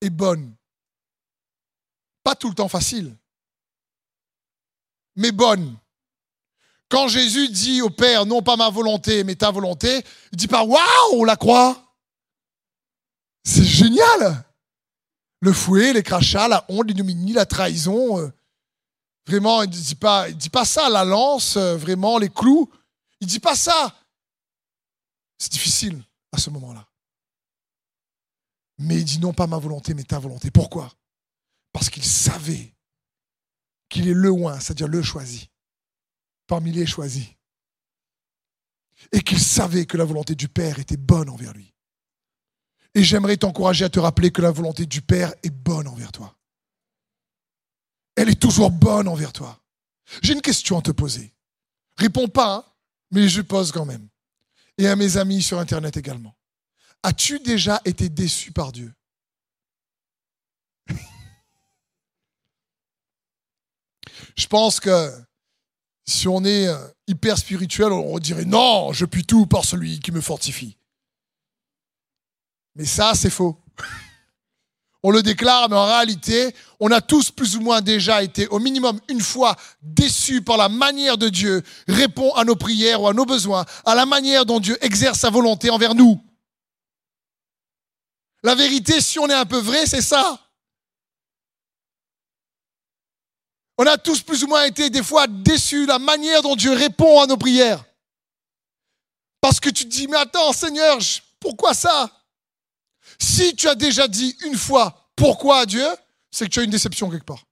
est 0.00 0.10
bonne. 0.10 0.54
Pas 2.22 2.34
tout 2.34 2.48
le 2.48 2.54
temps 2.54 2.68
facile, 2.68 3.16
mais 5.16 5.32
bonne. 5.32 5.76
Quand 6.88 7.08
Jésus 7.08 7.48
dit 7.48 7.82
au 7.82 7.90
Père, 7.90 8.26
non 8.26 8.42
pas 8.42 8.56
ma 8.56 8.70
volonté, 8.70 9.24
mais 9.24 9.34
ta 9.34 9.50
volonté, 9.50 10.04
il 10.32 10.36
dit 10.36 10.48
pas 10.48 10.64
waouh, 10.64 11.24
la 11.24 11.36
croit. 11.36 11.76
C'est 13.42 13.64
génial. 13.64 14.44
Le 15.40 15.52
fouet, 15.52 15.92
les 15.92 16.02
crachats, 16.02 16.48
la 16.48 16.64
honte, 16.68 16.86
l'ignominie, 16.86 17.32
la 17.32 17.46
trahison. 17.46 18.18
Euh, 18.18 18.32
vraiment, 19.26 19.62
il 19.62 19.68
ne 19.68 19.74
dit, 19.74 19.94
pas, 19.94 20.26
pas 20.52 20.64
ça, 20.64 20.88
la 20.88 21.04
lance, 21.04 21.56
euh, 21.56 21.76
vraiment, 21.76 22.18
les 22.18 22.30
clous. 22.30 22.70
Il 23.20 23.26
dit 23.26 23.40
pas 23.40 23.54
ça. 23.54 23.94
C'est 25.38 25.52
difficile 25.52 26.04
à 26.32 26.38
ce 26.38 26.50
moment-là. 26.50 26.88
Mais 28.78 28.96
il 28.96 29.04
dit 29.04 29.18
non 29.18 29.32
pas 29.32 29.46
ma 29.46 29.58
volonté, 29.58 29.94
mais 29.94 30.04
ta 30.04 30.18
volonté. 30.18 30.50
Pourquoi? 30.50 30.92
Parce 31.72 31.90
qu'il 31.90 32.04
savait 32.04 32.74
qu'il 33.88 34.08
est 34.08 34.14
le 34.14 34.30
oin, 34.30 34.58
c'est-à-dire 34.58 34.88
le 34.88 35.02
choisi 35.02 35.50
parmi 36.46 36.72
les 36.72 36.86
choisis. 36.86 37.26
Et 39.12 39.20
qu'il 39.20 39.40
savait 39.40 39.86
que 39.86 39.96
la 39.96 40.04
volonté 40.04 40.34
du 40.34 40.48
Père 40.48 40.78
était 40.78 40.96
bonne 40.96 41.28
envers 41.28 41.52
lui. 41.52 41.74
Et 42.94 43.02
j'aimerais 43.02 43.36
t'encourager 43.36 43.84
à 43.84 43.90
te 43.90 43.98
rappeler 43.98 44.30
que 44.30 44.40
la 44.40 44.52
volonté 44.52 44.86
du 44.86 45.02
Père 45.02 45.34
est 45.42 45.50
bonne 45.50 45.88
envers 45.88 46.12
toi. 46.12 46.36
Elle 48.16 48.28
est 48.28 48.40
toujours 48.40 48.70
bonne 48.70 49.08
envers 49.08 49.32
toi. 49.32 49.60
J'ai 50.22 50.34
une 50.34 50.42
question 50.42 50.78
à 50.78 50.82
te 50.82 50.92
poser. 50.92 51.34
Réponds 51.96 52.28
pas, 52.28 52.56
hein, 52.56 52.64
mais 53.10 53.28
je 53.28 53.42
pose 53.42 53.72
quand 53.72 53.84
même. 53.84 54.08
Et 54.78 54.88
à 54.88 54.96
mes 54.96 55.16
amis 55.16 55.42
sur 55.42 55.58
Internet 55.58 55.96
également. 55.96 56.36
As-tu 57.02 57.38
déjà 57.38 57.80
été 57.84 58.08
déçu 58.08 58.50
par 58.52 58.72
Dieu? 58.72 58.92
Je 64.36 64.46
pense 64.46 64.80
que 64.80 65.12
si 66.06 66.28
on 66.28 66.44
est 66.44 66.68
euh, 66.68 66.88
hyper 67.06 67.38
spirituel, 67.38 67.92
on 67.92 68.18
dirait 68.18 68.44
non, 68.44 68.92
je 68.92 69.06
puis 69.06 69.24
tout 69.24 69.46
par 69.46 69.64
celui 69.64 70.00
qui 70.00 70.12
me 70.12 70.20
fortifie. 70.20 70.76
Mais 72.74 72.84
ça, 72.84 73.14
c'est 73.14 73.30
faux. 73.30 73.58
On 75.06 75.10
le 75.10 75.22
déclare, 75.22 75.68
mais 75.68 75.76
en 75.76 75.84
réalité, 75.84 76.56
on 76.80 76.90
a 76.90 77.02
tous 77.02 77.30
plus 77.30 77.56
ou 77.56 77.60
moins 77.60 77.82
déjà 77.82 78.22
été 78.22 78.48
au 78.48 78.58
minimum 78.58 78.98
une 79.08 79.20
fois 79.20 79.54
déçus 79.82 80.40
par 80.40 80.56
la 80.56 80.70
manière 80.70 81.18
de 81.18 81.28
Dieu 81.28 81.62
répond 81.86 82.32
à 82.32 82.44
nos 82.44 82.56
prières 82.56 83.02
ou 83.02 83.06
à 83.06 83.12
nos 83.12 83.26
besoins, 83.26 83.66
à 83.84 83.94
la 83.94 84.06
manière 84.06 84.46
dont 84.46 84.60
Dieu 84.60 84.82
exerce 84.82 85.20
sa 85.20 85.28
volonté 85.28 85.68
envers 85.68 85.94
nous. 85.94 86.18
La 88.42 88.54
vérité, 88.54 89.02
si 89.02 89.18
on 89.18 89.28
est 89.28 89.34
un 89.34 89.44
peu 89.44 89.58
vrai, 89.58 89.84
c'est 89.84 90.00
ça. 90.00 90.40
On 93.76 93.84
a 93.84 93.98
tous 93.98 94.22
plus 94.22 94.42
ou 94.42 94.46
moins 94.46 94.64
été 94.64 94.88
des 94.88 95.02
fois 95.02 95.26
déçus 95.26 95.84
la 95.84 95.98
manière 95.98 96.40
dont 96.40 96.56
Dieu 96.56 96.72
répond 96.72 97.20
à 97.20 97.26
nos 97.26 97.36
prières. 97.36 97.84
Parce 99.42 99.60
que 99.60 99.68
tu 99.68 99.84
te 99.84 99.90
dis, 99.90 100.08
mais 100.08 100.16
attends, 100.16 100.54
Seigneur, 100.54 100.98
pourquoi 101.40 101.74
ça? 101.74 102.10
Si 103.18 103.54
tu 103.56 103.68
as 103.68 103.74
déjà 103.74 104.08
dit 104.08 104.36
une 104.44 104.56
fois 104.56 105.10
pourquoi 105.16 105.60
à 105.60 105.66
Dieu, 105.66 105.86
c'est 106.30 106.46
que 106.46 106.50
tu 106.50 106.60
as 106.60 106.64
une 106.64 106.70
déception 106.70 107.10
quelque 107.10 107.24
part. 107.26 107.44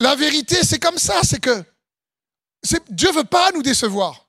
La 0.00 0.16
vérité, 0.16 0.64
c'est 0.64 0.80
comme 0.80 0.98
ça, 0.98 1.22
c'est 1.22 1.40
que 1.40 1.64
Dieu 2.90 3.08
ne 3.08 3.14
veut 3.14 3.24
pas 3.24 3.52
nous 3.52 3.62
décevoir. 3.62 4.28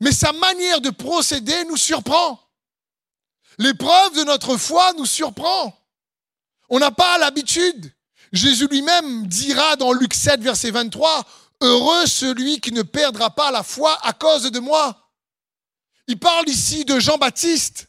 Mais 0.00 0.12
sa 0.12 0.32
manière 0.32 0.80
de 0.80 0.90
procéder 0.90 1.64
nous 1.64 1.76
surprend. 1.76 2.40
L'épreuve 3.58 4.16
de 4.16 4.24
notre 4.24 4.56
foi 4.56 4.92
nous 4.94 5.06
surprend. 5.06 5.76
On 6.70 6.78
n'a 6.78 6.90
pas 6.90 7.18
l'habitude. 7.18 7.92
Jésus 8.32 8.68
lui-même 8.68 9.26
dira 9.26 9.76
dans 9.76 9.92
Luc 9.92 10.14
7, 10.14 10.40
verset 10.40 10.70
23, 10.70 11.26
Heureux 11.60 12.06
celui 12.06 12.60
qui 12.60 12.72
ne 12.72 12.82
perdra 12.82 13.30
pas 13.30 13.50
la 13.50 13.62
foi 13.62 13.98
à 14.02 14.12
cause 14.12 14.50
de 14.50 14.58
moi. 14.60 15.12
Il 16.06 16.18
parle 16.18 16.48
ici 16.48 16.84
de 16.84 16.98
Jean-Baptiste 16.98 17.86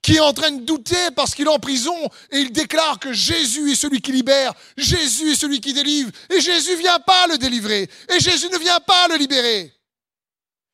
qui 0.00 0.16
est 0.16 0.20
en 0.20 0.32
train 0.32 0.50
de 0.50 0.64
douter 0.64 1.10
parce 1.14 1.34
qu'il 1.34 1.46
est 1.46 1.50
en 1.50 1.58
prison 1.58 1.94
et 2.30 2.38
il 2.38 2.52
déclare 2.52 2.98
que 2.98 3.12
Jésus 3.12 3.70
est 3.70 3.76
celui 3.76 4.00
qui 4.00 4.10
libère, 4.10 4.52
Jésus 4.76 5.32
est 5.32 5.36
celui 5.36 5.60
qui 5.60 5.72
délivre 5.72 6.10
et 6.30 6.40
Jésus 6.40 6.76
vient 6.76 6.98
pas 6.98 7.26
le 7.26 7.38
délivrer 7.38 7.88
et 8.08 8.20
Jésus 8.20 8.48
ne 8.48 8.58
vient 8.58 8.80
pas 8.80 9.08
le 9.08 9.16
libérer. 9.16 9.72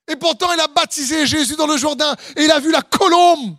Et 0.07 0.17
pourtant 0.17 0.53
il 0.53 0.61
a 0.61 0.69
baptisé 0.69 1.27
Jésus 1.27 1.57
dans 1.57 1.67
le 1.67 1.77
Jourdain 1.77 2.15
et 2.37 2.45
il 2.45 2.51
a 2.51 2.61
vu 2.61 2.71
la 2.71 2.83
colombe 2.83 3.57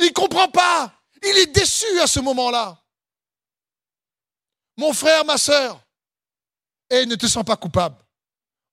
il 0.00 0.12
comprend 0.12 0.48
pas. 0.48 0.92
Il 1.22 1.36
est 1.38 1.54
déçu 1.54 2.00
à 2.00 2.06
ce 2.06 2.20
moment-là. 2.20 2.82
Mon 4.76 4.92
frère, 4.92 5.24
ma 5.24 5.36
soeur, 5.36 5.80
et 6.90 7.06
ne 7.06 7.14
te 7.14 7.26
sens 7.26 7.44
pas 7.44 7.56
coupable. 7.56 7.96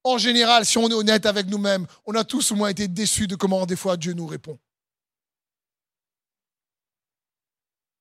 En 0.03 0.17
général, 0.17 0.65
si 0.65 0.77
on 0.77 0.89
est 0.89 0.93
honnête 0.93 1.25
avec 1.25 1.47
nous-mêmes, 1.47 1.85
on 2.05 2.15
a 2.15 2.23
tous 2.23 2.51
au 2.51 2.55
moins 2.55 2.69
été 2.69 2.87
déçus 2.87 3.27
de 3.27 3.35
comment 3.35 3.65
des 3.65 3.75
fois 3.75 3.97
Dieu 3.97 4.13
nous 4.13 4.27
répond. 4.27 4.59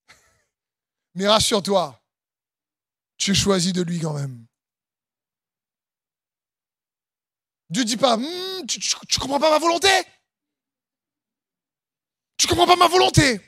Mais 1.14 1.26
rassure-toi, 1.26 2.00
tu 3.16 3.32
es 3.32 3.34
choisi 3.34 3.72
de 3.72 3.82
lui 3.82 4.00
quand 4.00 4.14
même. 4.14 4.46
Dieu 7.70 7.82
ne 7.82 7.88
dit 7.88 7.96
pas, 7.96 8.16
hmm, 8.16 8.66
tu 8.68 8.78
ne 8.78 9.18
comprends 9.18 9.40
pas 9.40 9.50
ma 9.50 9.58
volonté? 9.58 9.88
Tu 12.36 12.46
comprends 12.46 12.66
pas 12.66 12.76
ma 12.76 12.86
volonté? 12.86 13.40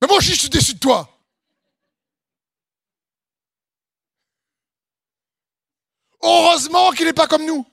Mais 0.00 0.08
moi 0.08 0.16
aussi, 0.18 0.34
je 0.34 0.40
suis 0.40 0.48
déçu 0.48 0.74
de 0.74 0.80
toi. 0.80 1.15
Heureusement 6.22 6.90
qu'il 6.92 7.06
n'est 7.06 7.12
pas 7.12 7.26
comme 7.26 7.46
nous. 7.46 7.66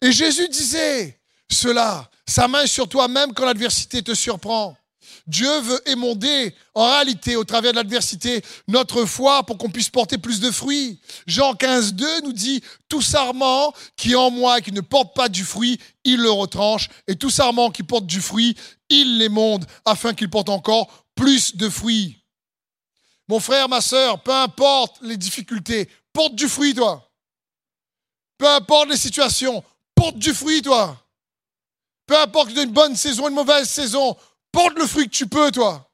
Et 0.00 0.10
Jésus 0.10 0.48
disait 0.48 1.20
cela, 1.48 2.10
sa 2.26 2.48
main 2.48 2.66
sur 2.66 2.88
toi 2.88 3.08
même 3.08 3.32
quand 3.32 3.44
l'adversité 3.44 4.02
te 4.02 4.14
surprend. 4.14 4.76
Dieu 5.26 5.60
veut 5.60 5.80
émonder, 5.88 6.54
en 6.74 6.90
réalité, 6.90 7.36
au 7.36 7.44
travers 7.44 7.72
de 7.72 7.76
l'adversité, 7.76 8.42
notre 8.66 9.04
foi 9.04 9.44
pour 9.44 9.58
qu'on 9.58 9.70
puisse 9.70 9.88
porter 9.88 10.18
plus 10.18 10.40
de 10.40 10.50
fruits. 10.50 11.00
Jean 11.26 11.54
15, 11.54 11.94
2 11.94 12.20
nous 12.22 12.32
dit, 12.32 12.62
tout 12.88 13.02
sarment 13.02 13.72
qui 13.96 14.12
est 14.12 14.16
en 14.16 14.30
moi 14.30 14.58
et 14.58 14.62
qui 14.62 14.72
ne 14.72 14.80
porte 14.80 15.14
pas 15.14 15.28
du 15.28 15.44
fruit, 15.44 15.78
il 16.04 16.20
le 16.20 16.30
retranche, 16.30 16.88
et 17.06 17.14
tout 17.14 17.30
sarment 17.30 17.70
qui 17.70 17.84
porte 17.84 18.06
du 18.06 18.20
fruit, 18.20 18.56
il 18.88 19.18
l'émonde, 19.18 19.64
afin 19.84 20.14
qu'il 20.14 20.30
porte 20.30 20.48
encore 20.48 21.06
plus 21.14 21.56
de 21.56 21.68
fruits. 21.68 22.21
Mon 23.32 23.40
frère, 23.40 23.66
ma 23.66 23.80
soeur, 23.80 24.22
peu 24.22 24.30
importe 24.30 24.98
les 25.00 25.16
difficultés, 25.16 25.88
porte 26.12 26.34
du 26.34 26.50
fruit, 26.50 26.74
toi. 26.74 27.10
Peu 28.36 28.46
importe 28.46 28.90
les 28.90 28.98
situations, 28.98 29.64
porte 29.94 30.18
du 30.18 30.34
fruit, 30.34 30.60
toi. 30.60 31.02
Peu 32.06 32.18
importe 32.20 32.48
que 32.48 32.52
tu 32.52 32.60
aies 32.60 32.64
une 32.64 32.72
bonne 32.72 32.94
saison, 32.94 33.28
une 33.28 33.34
mauvaise 33.34 33.70
saison, 33.70 34.18
porte 34.52 34.76
le 34.76 34.86
fruit 34.86 35.06
que 35.06 35.16
tu 35.16 35.26
peux, 35.26 35.50
toi. 35.50 35.90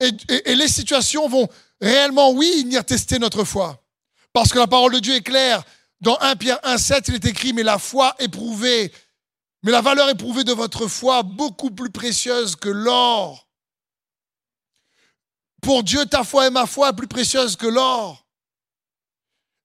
Et, 0.00 0.56
les 0.56 0.66
situations 0.66 1.28
vont 1.28 1.48
réellement, 1.80 2.32
oui, 2.32 2.64
venir 2.64 2.84
tester 2.84 3.20
notre 3.20 3.44
foi. 3.44 3.80
Parce 4.32 4.50
que 4.50 4.58
la 4.58 4.66
parole 4.66 4.94
de 4.94 4.98
Dieu 4.98 5.14
est 5.14 5.22
claire. 5.22 5.62
Dans 6.00 6.18
1 6.18 6.34
Pierre 6.34 6.58
1,7, 6.64 7.04
il 7.06 7.14
est 7.14 7.24
écrit, 7.24 7.52
mais 7.52 7.62
la 7.62 7.78
foi 7.78 8.16
éprouvée, 8.18 8.92
mais 9.62 9.70
la 9.70 9.80
valeur 9.80 10.08
éprouvée 10.08 10.42
de 10.42 10.52
votre 10.52 10.88
foi, 10.88 11.22
beaucoup 11.22 11.70
plus 11.70 11.90
précieuse 11.90 12.56
que 12.56 12.68
l'or. 12.68 13.46
Pour 15.62 15.84
Dieu, 15.84 16.04
ta 16.06 16.24
foi 16.24 16.48
et 16.48 16.50
ma 16.50 16.66
foi 16.66 16.92
plus 16.92 17.06
précieuse 17.06 17.56
que 17.56 17.68
l'or. 17.68 18.26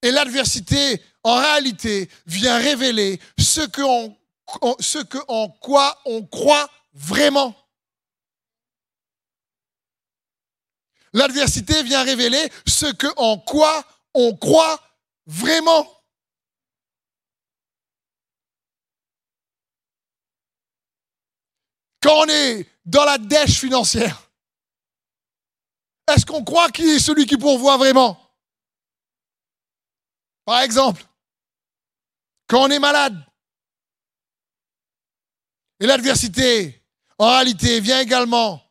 Et 0.03 0.11
l'adversité, 0.11 1.01
en 1.23 1.35
réalité, 1.37 2.07
vient 2.27 2.57
révéler 2.57 3.19
ce, 3.37 3.61
que 3.61 3.81
ce 4.79 4.99
que 4.99 5.17
en 5.27 5.49
quoi 5.49 5.99
on 6.05 6.23
croit 6.23 6.69
vraiment. 6.93 7.55
L'adversité 11.13 11.81
vient 11.81 12.03
révéler 12.03 12.47
ce 12.67 12.85
que 12.85 13.07
en 13.17 13.39
quoi 13.39 13.83
on 14.13 14.37
croit 14.37 14.79
vraiment. 15.25 15.91
Quand 22.03 22.19
on 22.19 22.27
est 22.27 22.69
dans 22.85 23.03
la 23.03 23.17
dèche 23.17 23.59
financière, 23.59 24.26
est-ce 26.07 26.25
qu'on 26.25 26.43
croit 26.43 26.69
qu'il 26.71 26.89
est 26.89 26.99
celui 26.99 27.25
qui 27.25 27.37
pourvoit 27.37 27.77
vraiment? 27.77 28.19
Par 30.45 30.61
exemple, 30.61 31.03
quand 32.47 32.63
on 32.63 32.71
est 32.71 32.79
malade, 32.79 33.21
et 35.79 35.85
l'adversité, 35.85 36.81
en 37.19 37.29
réalité, 37.29 37.79
vient 37.79 37.99
également 37.99 38.63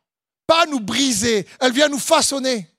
pas 0.46 0.66
nous 0.66 0.81
briser, 0.81 1.46
elle 1.61 1.72
vient 1.72 1.88
nous 1.88 1.99
façonner, 1.99 2.70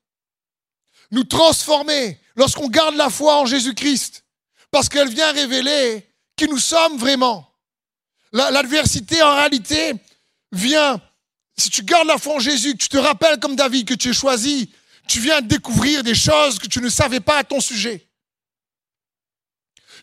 nous 1.11 1.23
transformer 1.23 2.19
lorsqu'on 2.35 2.69
garde 2.69 2.95
la 2.95 3.09
foi 3.09 3.37
en 3.37 3.45
Jésus-Christ, 3.45 4.23
parce 4.71 4.89
qu'elle 4.89 5.09
vient 5.09 5.31
révéler 5.31 6.09
qui 6.35 6.47
nous 6.47 6.59
sommes 6.59 6.97
vraiment. 6.97 7.47
L'adversité, 8.31 9.21
en 9.21 9.35
réalité, 9.35 9.93
vient, 10.51 11.01
si 11.57 11.69
tu 11.69 11.83
gardes 11.83 12.07
la 12.07 12.17
foi 12.17 12.35
en 12.35 12.39
Jésus, 12.39 12.73
que 12.73 12.83
tu 12.83 12.89
te 12.89 12.97
rappelles 12.97 13.39
comme 13.39 13.55
David 13.55 13.87
que 13.87 13.93
tu 13.93 14.09
es 14.09 14.13
choisi, 14.13 14.69
tu 15.07 15.19
viens 15.19 15.41
découvrir 15.41 16.03
des 16.03 16.15
choses 16.15 16.59
que 16.59 16.67
tu 16.67 16.81
ne 16.81 16.89
savais 16.89 17.19
pas 17.19 17.37
à 17.37 17.43
ton 17.43 17.59
sujet. 17.59 18.07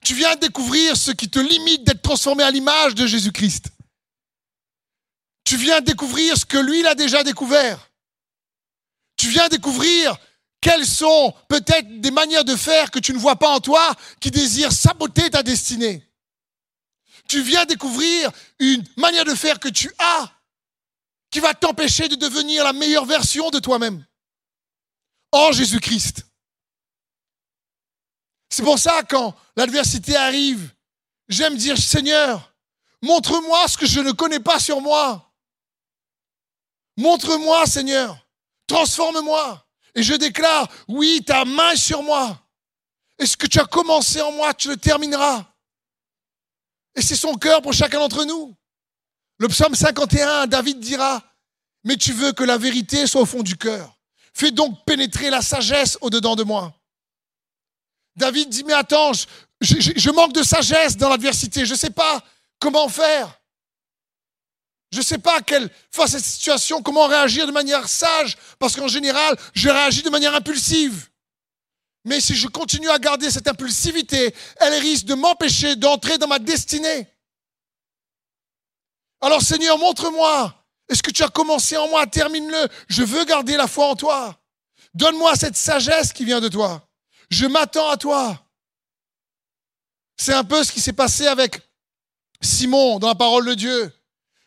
Tu 0.02 0.14
viens 0.14 0.36
découvrir 0.36 0.96
ce 0.96 1.12
qui 1.12 1.30
te 1.30 1.38
limite 1.38 1.84
d'être 1.84 2.02
transformé 2.02 2.42
à 2.42 2.50
l'image 2.50 2.94
de 2.94 3.06
Jésus-Christ. 3.06 3.68
Tu 5.44 5.56
viens 5.56 5.80
découvrir 5.80 6.36
ce 6.36 6.44
que 6.44 6.58
lui, 6.58 6.80
il 6.80 6.86
a 6.86 6.94
déjà 6.94 7.22
découvert. 7.22 7.90
Tu 9.16 9.28
viens 9.28 9.48
découvrir 9.48 10.16
quelles 10.60 10.86
sont 10.86 11.34
peut-être 11.48 12.00
des 12.00 12.10
manières 12.10 12.44
de 12.44 12.56
faire 12.56 12.90
que 12.90 12.98
tu 12.98 13.12
ne 13.12 13.18
vois 13.18 13.36
pas 13.36 13.50
en 13.50 13.60
toi 13.60 13.94
qui 14.20 14.30
désirent 14.30 14.72
saboter 14.72 15.30
ta 15.30 15.42
destinée. 15.42 16.02
Tu 17.28 17.42
viens 17.42 17.64
découvrir 17.64 18.30
une 18.58 18.82
manière 18.96 19.24
de 19.24 19.34
faire 19.34 19.60
que 19.60 19.68
tu 19.68 19.90
as 19.98 20.30
qui 21.34 21.40
va 21.40 21.52
t'empêcher 21.52 22.06
de 22.06 22.14
devenir 22.14 22.62
la 22.62 22.72
meilleure 22.72 23.06
version 23.06 23.50
de 23.50 23.58
toi-même 23.58 24.06
en 25.32 25.50
Jésus-Christ. 25.50 26.24
C'est 28.48 28.62
pour 28.62 28.78
ça, 28.78 29.02
quand 29.02 29.34
l'adversité 29.56 30.14
arrive, 30.14 30.72
j'aime 31.26 31.56
dire, 31.56 31.76
Seigneur, 31.76 32.54
montre-moi 33.02 33.66
ce 33.66 33.76
que 33.76 33.84
je 33.84 33.98
ne 33.98 34.12
connais 34.12 34.38
pas 34.38 34.60
sur 34.60 34.80
moi. 34.80 35.34
Montre-moi, 36.96 37.66
Seigneur. 37.66 38.16
Transforme-moi. 38.68 39.66
Et 39.96 40.04
je 40.04 40.14
déclare, 40.14 40.68
oui, 40.86 41.20
ta 41.26 41.44
main 41.44 41.72
est 41.72 41.76
sur 41.76 42.04
moi. 42.04 42.46
Et 43.18 43.26
ce 43.26 43.36
que 43.36 43.48
tu 43.48 43.58
as 43.58 43.66
commencé 43.66 44.20
en 44.20 44.30
moi, 44.30 44.54
tu 44.54 44.68
le 44.68 44.76
termineras. 44.76 45.44
Et 46.94 47.02
c'est 47.02 47.16
son 47.16 47.34
cœur 47.34 47.60
pour 47.60 47.72
chacun 47.72 47.98
d'entre 47.98 48.24
nous. 48.24 48.54
Le 49.44 49.48
psaume 49.48 49.74
51, 49.74 50.46
David 50.46 50.80
dira, 50.80 51.22
mais 51.84 51.98
tu 51.98 52.14
veux 52.14 52.32
que 52.32 52.44
la 52.44 52.56
vérité 52.56 53.06
soit 53.06 53.20
au 53.20 53.26
fond 53.26 53.42
du 53.42 53.58
cœur. 53.58 53.94
Fais 54.32 54.50
donc 54.50 54.86
pénétrer 54.86 55.28
la 55.28 55.42
sagesse 55.42 55.98
au-dedans 56.00 56.34
de 56.34 56.44
moi. 56.44 56.72
David 58.16 58.48
dit, 58.48 58.64
mais 58.64 58.72
attends, 58.72 59.12
je, 59.60 60.10
manque 60.12 60.32
de 60.32 60.42
sagesse 60.42 60.96
dans 60.96 61.10
l'adversité, 61.10 61.66
je 61.66 61.74
ne 61.74 61.78
sais 61.78 61.90
pas 61.90 62.24
comment 62.58 62.88
faire. 62.88 63.38
Je 64.90 65.00
ne 65.00 65.04
sais 65.04 65.18
pas 65.18 65.42
quelle, 65.42 65.68
face 65.90 66.12
cette 66.12 66.24
situation, 66.24 66.80
comment 66.80 67.06
réagir 67.06 67.46
de 67.46 67.52
manière 67.52 67.86
sage, 67.86 68.38
parce 68.58 68.74
qu'en 68.74 68.88
général, 68.88 69.36
je 69.52 69.68
réagis 69.68 70.02
de 70.02 70.08
manière 70.08 70.34
impulsive. 70.34 71.10
Mais 72.06 72.18
si 72.18 72.34
je 72.34 72.48
continue 72.48 72.88
à 72.88 72.98
garder 72.98 73.30
cette 73.30 73.46
impulsivité, 73.46 74.34
elle 74.56 74.80
risque 74.80 75.04
de 75.04 75.14
m'empêcher 75.14 75.76
d'entrer 75.76 76.16
dans 76.16 76.28
ma 76.28 76.38
destinée. 76.38 77.08
Alors 79.24 79.40
Seigneur, 79.40 79.78
montre-moi. 79.78 80.54
Est-ce 80.86 81.02
que 81.02 81.10
tu 81.10 81.22
as 81.22 81.28
commencé 81.28 81.78
en 81.78 81.88
moi? 81.88 82.06
Termine-le. 82.06 82.68
Je 82.88 83.02
veux 83.02 83.24
garder 83.24 83.56
la 83.56 83.66
foi 83.66 83.88
en 83.88 83.96
toi. 83.96 84.38
Donne-moi 84.92 85.34
cette 85.34 85.56
sagesse 85.56 86.12
qui 86.12 86.26
vient 86.26 86.42
de 86.42 86.48
toi. 86.48 86.86
Je 87.30 87.46
m'attends 87.46 87.88
à 87.88 87.96
toi. 87.96 88.38
C'est 90.18 90.34
un 90.34 90.44
peu 90.44 90.62
ce 90.62 90.70
qui 90.70 90.82
s'est 90.82 90.92
passé 90.92 91.26
avec 91.26 91.58
Simon 92.42 92.98
dans 92.98 93.08
la 93.08 93.14
parole 93.14 93.46
de 93.46 93.54
Dieu. 93.54 93.90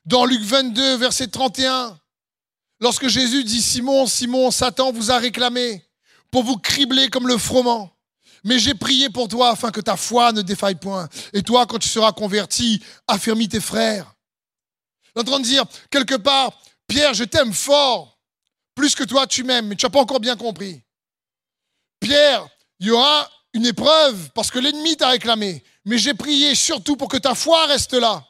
Dans 0.05 0.25
Luc 0.25 0.43
22, 0.43 0.97
verset 0.97 1.27
31, 1.27 1.99
lorsque 2.79 3.07
Jésus 3.07 3.43
dit, 3.43 3.63
Simon, 3.63 4.05
Simon, 4.05 4.51
Satan 4.51 4.91
vous 4.91 5.09
a 5.09 5.17
réclamé 5.17 5.83
pour 6.29 6.43
vous 6.43 6.57
cribler 6.57 7.09
comme 7.09 7.27
le 7.27 7.39
froment. 7.39 7.91
Mais 8.43 8.59
j'ai 8.59 8.75
prié 8.75 9.09
pour 9.09 9.27
toi 9.27 9.49
afin 9.49 9.71
que 9.71 9.81
ta 9.81 9.97
foi 9.97 10.33
ne 10.33 10.43
défaille 10.43 10.75
point. 10.75 11.09
Et 11.33 11.41
toi, 11.41 11.65
quand 11.65 11.79
tu 11.79 11.89
seras 11.89 12.11
converti, 12.11 12.81
affermis 13.07 13.49
tes 13.49 13.59
frères. 13.59 14.13
En 15.17 15.23
train 15.23 15.39
de 15.39 15.45
dire, 15.45 15.65
quelque 15.89 16.15
part, 16.15 16.51
Pierre, 16.87 17.13
je 17.13 17.23
t'aime 17.23 17.53
fort, 17.53 18.19
plus 18.75 18.95
que 18.95 19.03
toi 19.03 19.27
tu 19.27 19.43
m'aimes, 19.43 19.67
mais 19.67 19.75
tu 19.75 19.85
n'as 19.85 19.89
pas 19.89 19.99
encore 19.99 20.19
bien 20.19 20.37
compris. 20.37 20.81
Pierre, 21.99 22.47
il 22.79 22.87
y 22.87 22.91
aura 22.91 23.29
une 23.53 23.65
épreuve 23.65 24.29
parce 24.33 24.51
que 24.51 24.59
l'ennemi 24.59 24.95
t'a 24.95 25.09
réclamé. 25.09 25.63
Mais 25.85 25.97
j'ai 25.97 26.13
prié 26.13 26.53
surtout 26.53 26.95
pour 26.95 27.07
que 27.07 27.17
ta 27.17 27.33
foi 27.33 27.65
reste 27.65 27.93
là 27.93 28.23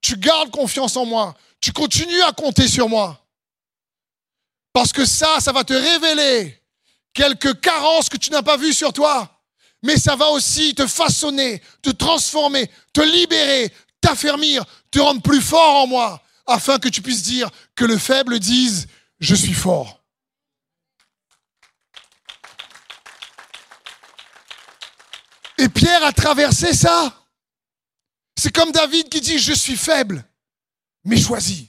tu 0.00 0.16
gardes 0.16 0.50
confiance 0.50 0.96
en 0.96 1.04
moi, 1.04 1.34
tu 1.60 1.72
continues 1.72 2.22
à 2.22 2.32
compter 2.32 2.68
sur 2.68 2.88
moi. 2.88 3.24
Parce 4.72 4.92
que 4.92 5.04
ça, 5.04 5.40
ça 5.40 5.52
va 5.52 5.64
te 5.64 5.72
révéler 5.72 6.62
quelques 7.12 7.60
carences 7.60 8.08
que 8.08 8.16
tu 8.16 8.30
n'as 8.30 8.42
pas 8.42 8.56
vues 8.56 8.72
sur 8.72 8.92
toi. 8.92 9.28
Mais 9.82 9.96
ça 9.96 10.16
va 10.16 10.28
aussi 10.30 10.74
te 10.74 10.86
façonner, 10.86 11.62
te 11.82 11.90
transformer, 11.90 12.70
te 12.92 13.00
libérer, 13.00 13.72
t'affermir, 14.00 14.64
te 14.90 14.98
rendre 14.98 15.22
plus 15.22 15.40
fort 15.40 15.82
en 15.82 15.86
moi, 15.86 16.22
afin 16.46 16.78
que 16.78 16.88
tu 16.88 17.02
puisses 17.02 17.22
dire 17.22 17.50
que 17.74 17.84
le 17.84 17.98
faible 17.98 18.38
dise, 18.38 18.86
je 19.20 19.34
suis 19.34 19.54
fort. 19.54 20.02
Et 25.58 25.68
Pierre 25.68 26.04
a 26.04 26.12
traversé 26.12 26.72
ça. 26.72 27.26
C'est 28.36 28.54
comme 28.54 28.70
David 28.70 29.08
qui 29.08 29.20
dit, 29.20 29.38
je 29.38 29.52
suis 29.52 29.76
faible, 29.76 30.24
mais 31.04 31.20
choisis. 31.20 31.66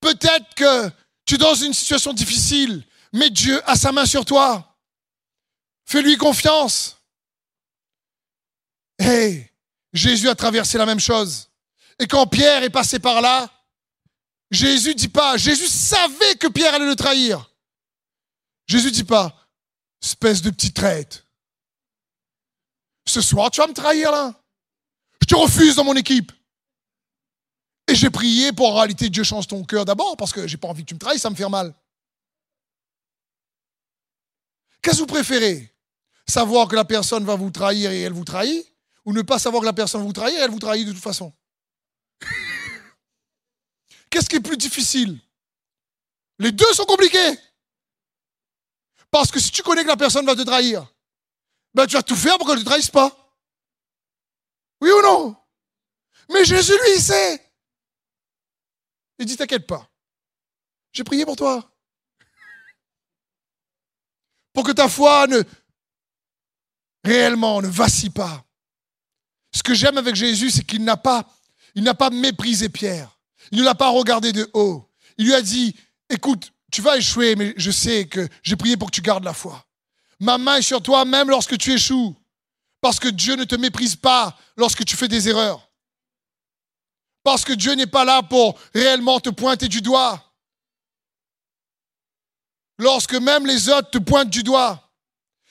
Peut-être 0.00 0.54
que 0.54 0.90
tu 1.24 1.34
es 1.34 1.38
dans 1.38 1.54
une 1.54 1.72
situation 1.72 2.12
difficile, 2.12 2.84
mais 3.12 3.30
Dieu 3.30 3.60
a 3.68 3.76
sa 3.76 3.92
main 3.92 4.06
sur 4.06 4.24
toi. 4.24 4.76
Fais-lui 5.84 6.16
confiance. 6.16 6.96
Hey, 8.98 9.49
Jésus 9.92 10.28
a 10.28 10.34
traversé 10.34 10.78
la 10.78 10.86
même 10.86 11.00
chose. 11.00 11.50
Et 11.98 12.06
quand 12.06 12.26
Pierre 12.26 12.62
est 12.62 12.70
passé 12.70 12.98
par 12.98 13.20
là, 13.20 13.50
Jésus 14.50 14.94
dit 14.94 15.08
pas, 15.08 15.36
Jésus 15.36 15.68
savait 15.68 16.36
que 16.36 16.48
Pierre 16.48 16.74
allait 16.74 16.86
le 16.86 16.96
trahir. 16.96 17.52
Jésus 18.66 18.90
dit 18.90 19.04
pas, 19.04 19.48
espèce 20.02 20.42
de 20.42 20.50
petite 20.50 20.74
traite. 20.74 21.24
Ce 23.06 23.20
soir, 23.20 23.50
tu 23.50 23.60
vas 23.60 23.66
me 23.66 23.72
trahir 23.72 24.12
là. 24.12 24.34
Je 25.20 25.26
te 25.26 25.34
refuse 25.34 25.74
dans 25.74 25.84
mon 25.84 25.96
équipe. 25.96 26.32
Et 27.88 27.94
j'ai 27.94 28.10
prié 28.10 28.52
pour 28.52 28.70
en 28.70 28.76
réalité 28.76 29.10
Dieu 29.10 29.24
change 29.24 29.48
ton 29.48 29.64
cœur 29.64 29.84
d'abord 29.84 30.16
parce 30.16 30.32
que 30.32 30.46
j'ai 30.46 30.56
pas 30.56 30.68
envie 30.68 30.84
que 30.84 30.88
tu 30.88 30.94
me 30.94 31.00
trahisses, 31.00 31.22
ça 31.22 31.30
me 31.30 31.34
fait 31.34 31.48
mal. 31.48 31.74
Qu'est-ce 34.80 34.96
que 34.96 35.00
vous 35.00 35.06
préférez? 35.06 35.74
Savoir 36.26 36.68
que 36.68 36.76
la 36.76 36.84
personne 36.84 37.24
va 37.24 37.34
vous 37.34 37.50
trahir 37.50 37.90
et 37.90 38.02
elle 38.02 38.12
vous 38.12 38.24
trahit? 38.24 38.69
Ou 39.04 39.12
ne 39.12 39.22
pas 39.22 39.38
savoir 39.38 39.60
que 39.60 39.66
la 39.66 39.72
personne 39.72 40.02
vous 40.02 40.12
trahit 40.12 40.36
elle 40.36 40.50
vous 40.50 40.58
trahit 40.58 40.86
de 40.86 40.92
toute 40.92 41.02
façon 41.02 41.32
Qu'est-ce 44.10 44.28
qui 44.28 44.36
est 44.36 44.40
plus 44.40 44.56
difficile? 44.56 45.18
Les 46.38 46.52
deux 46.52 46.72
sont 46.72 46.84
compliqués. 46.84 47.38
Parce 49.10 49.30
que 49.30 49.40
si 49.40 49.50
tu 49.50 49.62
connais 49.62 49.82
que 49.82 49.88
la 49.88 49.96
personne 49.96 50.26
va 50.26 50.34
te 50.34 50.42
trahir, 50.42 50.86
ben 51.74 51.86
tu 51.86 51.94
vas 51.94 52.02
tout 52.02 52.16
faire 52.16 52.38
pour 52.38 52.46
qu'elle 52.46 52.56
ne 52.56 52.62
te 52.62 52.66
trahisse 52.66 52.90
pas. 52.90 53.16
Oui 54.80 54.90
ou 54.90 55.02
non? 55.02 55.36
Mais 56.30 56.44
Jésus, 56.44 56.72
lui, 56.72 56.94
il 56.96 57.02
sait. 57.02 57.52
Il 59.18 59.26
dit, 59.26 59.36
t'inquiète 59.36 59.66
pas. 59.66 59.88
J'ai 60.92 61.04
prié 61.04 61.24
pour 61.24 61.36
toi. 61.36 61.70
Pour 64.52 64.64
que 64.64 64.72
ta 64.72 64.88
foi 64.88 65.26
ne 65.26 65.42
réellement 67.04 67.60
ne 67.62 67.68
vacille 67.68 68.10
pas. 68.10 68.44
Ce 69.52 69.62
que 69.62 69.74
j'aime 69.74 69.98
avec 69.98 70.14
Jésus, 70.14 70.50
c'est 70.50 70.64
qu'il 70.64 70.84
n'a 70.84 70.96
pas, 70.96 71.28
il 71.74 71.82
n'a 71.82 71.94
pas 71.94 72.10
méprisé 72.10 72.68
Pierre. 72.68 73.18
Il 73.50 73.58
ne 73.58 73.64
l'a 73.64 73.74
pas 73.74 73.88
regardé 73.88 74.32
de 74.32 74.48
haut. 74.54 74.88
Il 75.18 75.26
lui 75.26 75.34
a 75.34 75.42
dit, 75.42 75.74
écoute, 76.08 76.52
tu 76.70 76.82
vas 76.82 76.96
échouer, 76.96 77.34
mais 77.36 77.52
je 77.56 77.70
sais 77.70 78.06
que 78.06 78.28
j'ai 78.42 78.56
prié 78.56 78.76
pour 78.76 78.90
que 78.90 78.94
tu 78.94 79.02
gardes 79.02 79.24
la 79.24 79.34
foi. 79.34 79.64
Ma 80.20 80.38
main 80.38 80.56
est 80.56 80.62
sur 80.62 80.82
toi 80.82 81.04
même 81.04 81.30
lorsque 81.30 81.58
tu 81.58 81.72
échoues. 81.72 82.14
Parce 82.80 82.98
que 82.98 83.08
Dieu 83.08 83.34
ne 83.36 83.44
te 83.44 83.56
méprise 83.56 83.96
pas 83.96 84.38
lorsque 84.56 84.84
tu 84.84 84.96
fais 84.96 85.08
des 85.08 85.28
erreurs. 85.28 85.68
Parce 87.22 87.44
que 87.44 87.52
Dieu 87.52 87.74
n'est 87.74 87.86
pas 87.86 88.04
là 88.04 88.22
pour 88.22 88.58
réellement 88.74 89.20
te 89.20 89.30
pointer 89.30 89.68
du 89.68 89.82
doigt. 89.82 90.24
Lorsque 92.78 93.14
même 93.14 93.46
les 93.46 93.68
autres 93.68 93.90
te 93.90 93.98
pointent 93.98 94.30
du 94.30 94.42
doigt, 94.42 94.90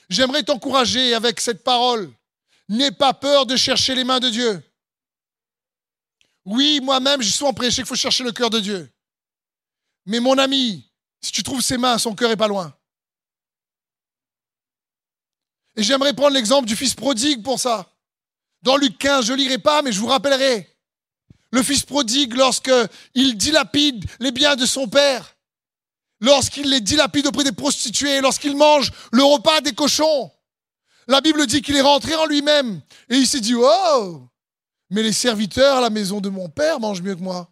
j'aimerais 0.09 0.41
t'encourager 0.41 1.13
avec 1.13 1.39
cette 1.39 1.63
parole. 1.63 2.12
N'aie 2.69 2.91
pas 2.91 3.13
peur 3.13 3.45
de 3.45 3.55
chercher 3.55 3.95
les 3.95 4.03
mains 4.03 4.19
de 4.19 4.29
Dieu. 4.29 4.63
Oui, 6.45 6.79
moi-même, 6.82 7.21
je 7.21 7.29
suis 7.29 7.43
en 7.43 7.53
prêché 7.53 7.77
qu'il 7.77 7.86
faut 7.86 7.95
chercher 7.95 8.23
le 8.23 8.32
cœur 8.32 8.49
de 8.49 8.60
Dieu. 8.60 8.89
Mais 10.05 10.19
mon 10.19 10.38
ami, 10.38 10.89
si 11.21 11.32
tu 11.32 11.43
trouves 11.43 11.62
ses 11.62 11.77
mains, 11.77 11.97
son 11.97 12.15
cœur 12.15 12.32
est 12.32 12.38
pas 12.38 12.47
loin. 12.47 12.75
Et 15.75 15.84
j'aimerais 15.84 16.13
prendre 16.13 16.34
l'exemple 16.34 16.67
du 16.67 16.75
fils 16.75 16.93
prodigue 16.93 17.43
pour 17.43 17.60
ça. 17.60 17.91
Dans 18.62 18.77
Luc 18.77 18.97
15, 18.97 19.25
je 19.25 19.34
ne 19.34 19.38
lirai 19.38 19.58
pas, 19.58 19.82
mais 19.82 19.91
je 19.91 19.99
vous 19.99 20.08
rappellerai. 20.08 20.75
Le 21.51 21.63
fils 21.63 21.84
prodigue, 21.84 22.34
lorsqu'il 22.34 23.38
dilapide 23.38 24.05
les 24.19 24.32
biens 24.32 24.55
de 24.55 24.65
son 24.65 24.88
père, 24.88 25.38
lorsqu'il 26.19 26.69
les 26.69 26.82
dilapide 26.82 27.27
auprès 27.27 27.43
des 27.43 27.51
prostituées, 27.51 28.21
lorsqu'il 28.21 28.55
mange 28.55 28.91
le 29.12 29.23
repas 29.23 29.62
des 29.62 29.73
cochons, 29.73 30.32
la 31.10 31.22
Bible 31.22 31.45
dit 31.48 31.62
qu'il 31.63 31.76
est 31.76 31.82
rentré 31.82 32.15
en 32.15 32.28
lui-même 32.28 32.82
et 33.10 33.15
il 33.15 33.28
s'est 33.28 33.41
dit 33.41 33.56
Oh, 33.58 34.30
mais 34.91 35.02
les 35.02 35.12
serviteurs 35.12 35.78
à 35.78 35.82
la 35.82 35.89
maison 35.89 36.22
de 36.22 36.30
mon 36.30 36.50
père 36.50 36.80
mangent 36.80 37.02
mieux 37.02 37.15
que 37.15 37.22
moi. 37.22 37.52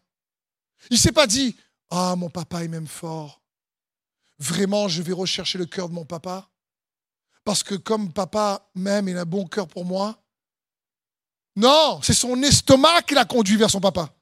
Il 0.92 0.94
ne 0.94 1.00
s'est 1.00 1.12
pas 1.12 1.26
dit 1.26 1.58
Ah, 1.90 2.16
mon 2.16 2.30
papa 2.30 2.64
est 2.64 2.68
même 2.68 2.88
fort. 2.88 3.42
Vraiment, 4.38 4.88
je 4.88 5.02
vais 5.02 5.12
rechercher 5.12 5.58
le 5.58 5.66
cœur 5.66 5.90
de 5.90 5.96
mon 5.96 6.06
papa 6.06 6.48
parce 7.44 7.64
que 7.64 7.74
comme 7.74 8.14
papa 8.14 8.70
m'aime, 8.76 9.10
il 9.10 9.18
a 9.18 9.22
un 9.22 9.26
bon 9.26 9.48
cœur 9.48 9.68
pour 9.68 9.86
moi. 9.86 10.22
Non, 11.56 12.00
c'est 12.04 12.14
son 12.14 12.40
estomac 12.44 13.02
qui 13.02 13.16
l'a 13.16 13.26
conduit 13.26 13.58
vers 13.58 13.72
son 13.72 13.82
papa. 13.82 14.14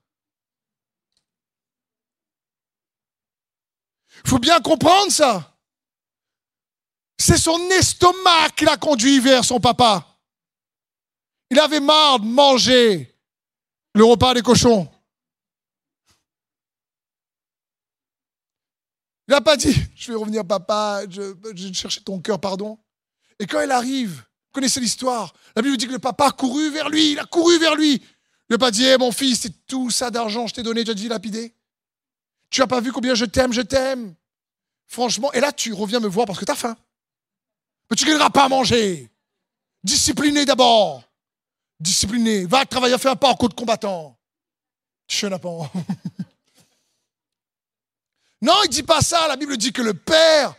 Il 4.24 4.30
faut 4.30 4.40
bien 4.40 4.62
comprendre 4.62 5.12
ça. 5.12 5.55
C'est 7.18 7.38
son 7.38 7.60
estomac 7.70 8.50
qui 8.56 8.66
l'a 8.66 8.78
conduit 8.78 9.20
vers 9.20 9.46
son 9.46 9.60
papa. 9.60 10.06
Il 11.50 11.60
avait 11.60 11.80
marre 11.80 12.20
de 12.20 12.26
manger 12.26 13.16
le 13.94 14.04
repas 14.04 14.34
des 14.34 14.42
cochons. 14.42 14.90
Il 19.28 19.32
n'a 19.32 19.42
pas 19.42 19.58
dit, 19.58 19.76
je 19.96 20.12
vais 20.12 20.18
revenir 20.18 20.46
papa, 20.46 21.02
je, 21.10 21.34
je 21.56 21.68
vais 21.68 21.74
chercher 21.74 22.02
ton 22.02 22.20
cœur, 22.20 22.40
pardon. 22.40 22.78
Et 23.40 23.48
quand 23.48 23.60
elle 23.60 23.72
arrive, 23.72 24.18
vous 24.18 24.52
connaissez 24.52 24.80
l'histoire, 24.80 25.34
la 25.56 25.62
Bible 25.62 25.78
dit 25.78 25.88
que 25.88 25.94
le 25.94 26.00
papa 26.00 26.28
a 26.28 26.32
couru 26.32 26.70
vers 26.70 26.90
lui, 26.90 27.14
il 27.14 27.20
a 27.20 27.26
couru 27.26 27.58
vers 27.58 27.76
lui. 27.76 28.04
Il 28.50 28.54
n'a 28.54 28.58
pas 28.58 28.70
dit, 28.70 28.86
eh, 28.86 28.98
mon 28.98 29.12
fils, 29.12 29.42
c'est 29.42 29.66
tout 29.66 29.90
ça 29.90 30.12
d'argent, 30.12 30.46
je 30.46 30.54
t'ai 30.54 30.64
donné, 30.64 30.84
tu 30.84 30.92
as 30.92 30.94
dit 30.94 31.08
lapider. 31.08 31.56
Tu 32.52 32.62
n'as 32.62 32.68
pas 32.68 32.80
vu 32.80 32.92
combien 32.92 33.16
je 33.16 33.26
t'aime, 33.26 33.52
je 33.52 33.62
t'aime. 33.62 34.14
Franchement, 34.86 35.34
et 35.34 35.40
là, 35.40 35.52
tu 35.52 35.74
reviens 35.74 36.00
me 36.00 36.08
voir 36.08 36.28
parce 36.28 36.38
que 36.38 36.46
tu 36.46 36.52
as 36.52 36.56
faim. 36.56 36.78
Mais 37.90 37.96
tu 37.96 38.06
ne 38.06 38.10
gagneras 38.12 38.30
pas 38.30 38.46
à 38.46 38.50
manger. 38.50 39.10
Discipliné 39.84 40.46
d'abord. 40.46 41.04
Discipliné. 41.80 42.46
Va 42.46 42.66
travailler, 42.66 42.98
faire 42.98 43.12
un 43.12 43.16
pas 43.16 43.30
en 43.30 43.36
côte 43.36 43.54
combattant. 43.54 44.18
Chenapan. 45.08 45.70
non, 48.42 48.56
il 48.64 48.68
ne 48.68 48.72
dit 48.72 48.84
pas 48.84 49.02
ça. 49.02 49.28
La 49.28 49.36
Bible 49.36 49.58
dit 49.58 49.72
que 49.72 49.82
le 49.82 49.94
Père 49.94 50.56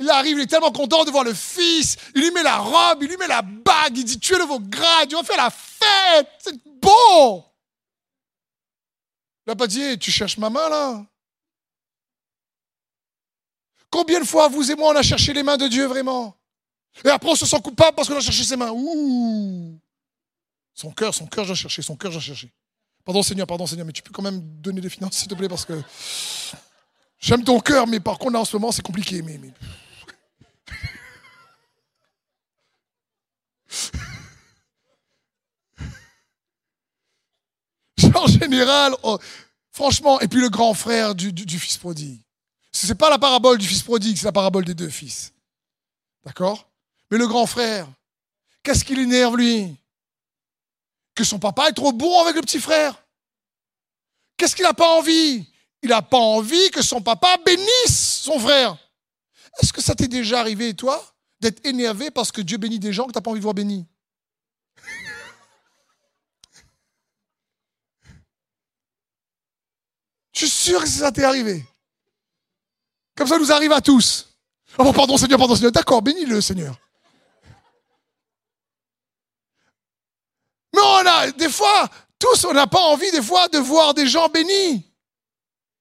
il 0.00 0.08
arrive, 0.08 0.38
il 0.38 0.42
est 0.42 0.46
tellement 0.46 0.72
content 0.72 1.04
de 1.04 1.10
voir 1.10 1.24
le 1.24 1.34
fils. 1.34 1.96
Il 2.14 2.22
lui 2.22 2.30
met 2.30 2.42
la 2.42 2.56
robe, 2.56 3.02
il 3.02 3.08
lui 3.08 3.18
met 3.18 3.26
la 3.26 3.42
bague. 3.42 3.98
Il 3.98 4.04
dit 4.04 4.18
Tu 4.18 4.34
es 4.34 4.38
de 4.38 4.44
vos 4.44 4.58
grades, 4.58 5.14
on 5.14 5.22
faire 5.22 5.36
la 5.36 5.50
fête. 5.50 6.28
C'est 6.38 6.56
beau. 6.64 7.44
Il 9.46 9.50
n'a 9.50 9.56
pas 9.56 9.66
dit 9.66 9.98
Tu 9.98 10.10
cherches 10.10 10.38
ma 10.38 10.48
main 10.48 10.70
là? 10.70 11.04
Combien 13.90 14.20
de 14.20 14.24
fois 14.24 14.48
vous 14.48 14.70
et 14.70 14.74
moi 14.74 14.92
on 14.94 14.96
a 14.96 15.02
cherché 15.02 15.34
les 15.34 15.42
mains 15.42 15.58
de 15.58 15.68
Dieu 15.68 15.84
vraiment? 15.84 16.34
Et 17.04 17.08
après 17.08 17.30
on 17.30 17.34
se 17.34 17.46
sent 17.46 17.60
coupable 17.62 17.94
parce 17.96 18.08
qu'on 18.08 18.16
a 18.16 18.20
cherché 18.20 18.44
ses 18.44 18.56
mains. 18.56 18.72
Ouh 18.72 19.78
Son 20.74 20.90
cœur, 20.90 21.14
son 21.14 21.26
cœur, 21.26 21.44
j'ai 21.44 21.54
cherché, 21.54 21.82
son 21.82 21.96
cœur, 21.96 22.12
j'ai 22.12 22.20
cherché. 22.20 22.52
Pardon 23.04 23.22
Seigneur, 23.22 23.46
pardon 23.46 23.66
Seigneur, 23.66 23.86
mais 23.86 23.92
tu 23.92 24.02
peux 24.02 24.12
quand 24.12 24.22
même 24.22 24.40
donner 24.40 24.80
des 24.80 24.90
finances 24.90 25.16
s'il 25.16 25.28
te 25.28 25.34
plaît 25.34 25.48
parce 25.48 25.64
que 25.64 25.80
j'aime 27.18 27.44
ton 27.44 27.60
cœur, 27.60 27.86
mais 27.86 28.00
par 28.00 28.18
contre 28.18 28.34
là 28.34 28.40
en 28.40 28.44
ce 28.44 28.56
moment 28.56 28.72
c'est 28.72 28.82
compliqué. 28.82 29.22
mais... 29.22 29.40
en 38.14 38.26
général, 38.26 38.94
oh, 39.02 39.18
franchement, 39.70 40.20
et 40.20 40.28
puis 40.28 40.40
le 40.40 40.48
grand 40.48 40.74
frère 40.74 41.14
du, 41.14 41.32
fils 41.58 41.76
prodigue. 41.76 42.20
Ce 42.72 42.86
n'est 42.86 42.94
pas 42.94 43.10
la 43.10 43.18
parabole 43.18 43.58
du 43.58 43.66
fils 43.66 43.82
prodigue, 43.82 44.16
c'est 44.16 44.26
la 44.26 44.32
parabole 44.32 44.64
des 44.64 44.74
deux 44.74 44.88
fils. 44.88 45.32
D'accord? 46.24 46.69
Mais 47.10 47.18
le 47.18 47.26
grand 47.26 47.46
frère, 47.46 47.88
qu'est-ce 48.62 48.84
qui 48.84 48.94
l'énerve 48.94 49.36
lui? 49.36 49.76
Que 51.14 51.24
son 51.24 51.38
papa 51.38 51.68
est 51.68 51.72
trop 51.72 51.92
bon 51.92 52.22
avec 52.22 52.36
le 52.36 52.42
petit 52.42 52.60
frère. 52.60 53.02
Qu'est-ce 54.36 54.54
qu'il 54.54 54.64
n'a 54.64 54.74
pas 54.74 54.96
envie? 54.96 55.44
Il 55.82 55.88
n'a 55.88 56.02
pas 56.02 56.18
envie 56.18 56.70
que 56.70 56.82
son 56.82 57.00
papa 57.00 57.36
bénisse 57.44 58.20
son 58.22 58.38
frère. 58.38 58.76
Est-ce 59.60 59.72
que 59.72 59.82
ça 59.82 59.94
t'est 59.94 60.08
déjà 60.08 60.40
arrivé, 60.40 60.74
toi, 60.74 61.04
d'être 61.40 61.64
énervé 61.66 62.10
parce 62.10 62.30
que 62.30 62.40
Dieu 62.40 62.58
bénit 62.58 62.78
des 62.78 62.92
gens 62.92 63.06
que 63.06 63.12
tu 63.12 63.18
n'as 63.18 63.22
pas 63.22 63.30
envie 63.30 63.40
de 63.40 63.44
voir 63.44 63.54
bénis 63.54 63.86
Je 70.32 70.46
suis 70.46 70.48
sûr 70.48 70.80
que 70.82 70.88
ça 70.88 71.12
t'est 71.12 71.24
arrivé. 71.24 71.64
Comme 73.14 73.26
ça 73.26 73.38
nous 73.38 73.52
arrive 73.52 73.72
à 73.72 73.82
tous. 73.82 74.28
Oh, 74.78 74.92
pardon 74.92 75.18
Seigneur, 75.18 75.38
pardon 75.38 75.54
Seigneur. 75.54 75.72
D'accord, 75.72 76.00
bénis-le 76.00 76.40
Seigneur. 76.40 76.78
Mais 80.72 80.80
on 81.02 81.06
a, 81.06 81.30
des 81.32 81.48
fois, 81.48 81.88
tous, 82.18 82.44
on 82.44 82.52
n'a 82.52 82.66
pas 82.66 82.80
envie, 82.80 83.10
des 83.10 83.22
fois, 83.22 83.48
de 83.48 83.58
voir 83.58 83.94
des 83.94 84.06
gens 84.06 84.28
bénis. 84.28 84.84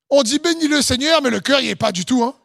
On 0.10 0.24
dit 0.24 0.40
bénis 0.40 0.68
le 0.68 0.82
Seigneur, 0.82 1.22
mais 1.22 1.30
le 1.30 1.40
cœur 1.40 1.62
n'y 1.62 1.68
est 1.68 1.76
pas 1.76 1.92
du 1.92 2.06
tout. 2.06 2.24
Hein. 2.24 2.36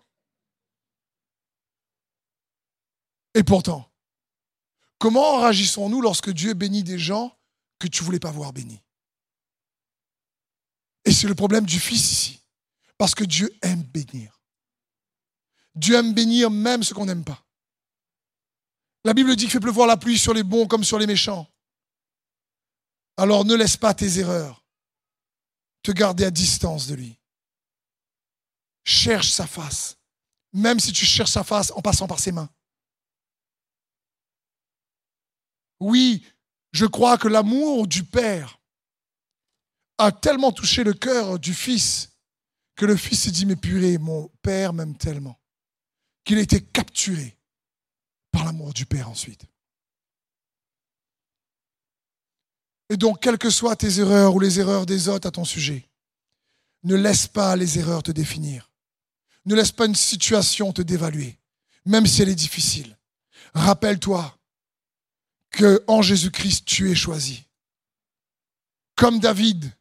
Et 3.35 3.43
pourtant, 3.43 3.91
comment 4.99 5.39
réagissons-nous 5.39 6.01
lorsque 6.01 6.31
Dieu 6.31 6.55
bénit 6.55 6.83
des 6.83 6.99
gens 6.99 7.37
que 7.79 7.89
tu 7.89 8.03
ne 8.03 8.07
voulais 8.07 8.21
pas 8.21 8.31
voir 8.31 8.53
bénis? 8.53 8.81
Et 11.05 11.13
c'est 11.13 11.29
le 11.29 11.35
problème 11.35 11.67
du 11.67 11.81
Fils 11.81 12.13
ici. 12.13 12.41
Parce 12.97 13.15
que 13.15 13.25
Dieu 13.25 13.55
aime 13.63 13.83
bénir. 13.83 14.41
Dieu 15.75 15.97
aime 15.97 16.15
bénir 16.15 16.51
même 16.51 16.83
ce 16.83 16.95
qu'on 16.95 17.07
n'aime 17.07 17.25
pas. 17.25 17.45
La 19.05 19.13
Bible 19.13 19.35
dit 19.37 19.45
qu'il 19.45 19.53
fait 19.53 19.61
pleuvoir 19.61 19.87
la 19.87 19.97
pluie 19.97 20.19
sur 20.19 20.33
les 20.33 20.43
bons 20.43 20.67
comme 20.67 20.85
sur 20.85 20.99
les 20.99 21.07
méchants. 21.07 21.47
Alors 23.17 23.45
ne 23.45 23.55
laisse 23.55 23.77
pas 23.77 23.95
tes 23.95 24.19
erreurs 24.19 24.65
te 25.83 25.93
garder 25.93 26.25
à 26.25 26.31
distance 26.31 26.87
de 26.87 26.95
lui. 26.95 27.19
Cherche 28.85 29.31
sa 29.31 29.47
face, 29.47 29.99
même 30.53 30.81
si 30.81 30.93
tu 30.93 31.05
cherches 31.05 31.31
sa 31.31 31.45
face 31.45 31.71
en 31.73 31.83
passant 31.83 32.07
par 32.07 32.19
ses 32.19 32.33
mains. 32.33 32.51
Oui, 35.81 36.27
je 36.73 36.87
crois 36.87 37.19
que 37.19 37.29
l'amour 37.29 37.87
du 37.87 38.05
Père 38.05 38.59
a 39.99 40.11
tellement 40.11 40.53
touché 40.53 40.83
le 40.83 40.95
cœur 40.95 41.39
du 41.39 41.55
fils 41.55 42.11
que 42.77 42.87
le 42.87 42.97
fils 42.97 43.23
s'est 43.23 43.31
dit, 43.31 43.47
mais 43.47 43.57
purée, 43.57 43.99
mon 43.99 44.29
père 44.43 44.73
m'aime 44.73 44.97
tellement, 44.97 45.41
qu'il 46.25 46.39
a 46.39 46.41
été 46.41 46.65
capturé 46.65 47.39
par 48.33 48.45
l'amour 48.45 48.75
du 48.75 48.87
père 48.87 49.09
ensuite. 49.09 49.47
Et 52.91 52.97
donc, 52.97 53.21
quelles 53.21 53.39
que 53.39 53.51
soient 53.51 53.77
tes 53.77 54.01
erreurs 54.01 54.35
ou 54.35 54.41
les 54.41 54.61
erreurs 54.61 54.87
des 54.87 55.09
autres 55.09 55.29
à 55.29 55.31
ton 55.31 55.45
sujet, 55.45 55.89
ne 56.83 56.95
laisse 56.95 57.27
pas 57.27 57.57
les 57.57 57.79
erreurs 57.79 58.03
te 58.03 58.13
définir. 58.13 58.71
Ne 59.47 59.55
laisse 59.55 59.73
pas 59.73 59.87
une 59.87 59.95
situation 59.95 60.73
te 60.73 60.83
dévaluer, 60.83 61.39
même 61.87 62.07
si 62.07 62.23
elle 62.23 62.29
est 62.29 62.35
difficile. 62.35 62.99
Rappelle-toi 63.55 64.39
que 65.51 65.83
en 65.87 66.03
Jésus-Christ, 66.03 66.65
tu 66.67 66.91
es 66.91 66.95
choisi. 66.95 67.45
Comme 68.97 69.19
David, 69.19 69.73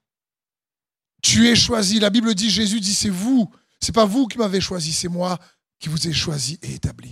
tu 1.21 1.49
es 1.49 1.55
choisi. 1.55 1.99
La 1.99 2.09
Bible 2.09 2.33
dit, 2.35 2.49
Jésus 2.49 2.79
dit, 2.79 2.93
c'est 2.93 3.09
vous, 3.09 3.51
c'est 3.79 3.91
pas 3.91 4.05
vous 4.05 4.27
qui 4.27 4.37
m'avez 4.37 4.61
choisi, 4.61 4.93
c'est 4.93 5.07
moi 5.07 5.39
qui 5.79 5.89
vous 5.89 6.07
ai 6.07 6.13
choisi 6.13 6.59
et 6.61 6.75
établi. 6.75 7.09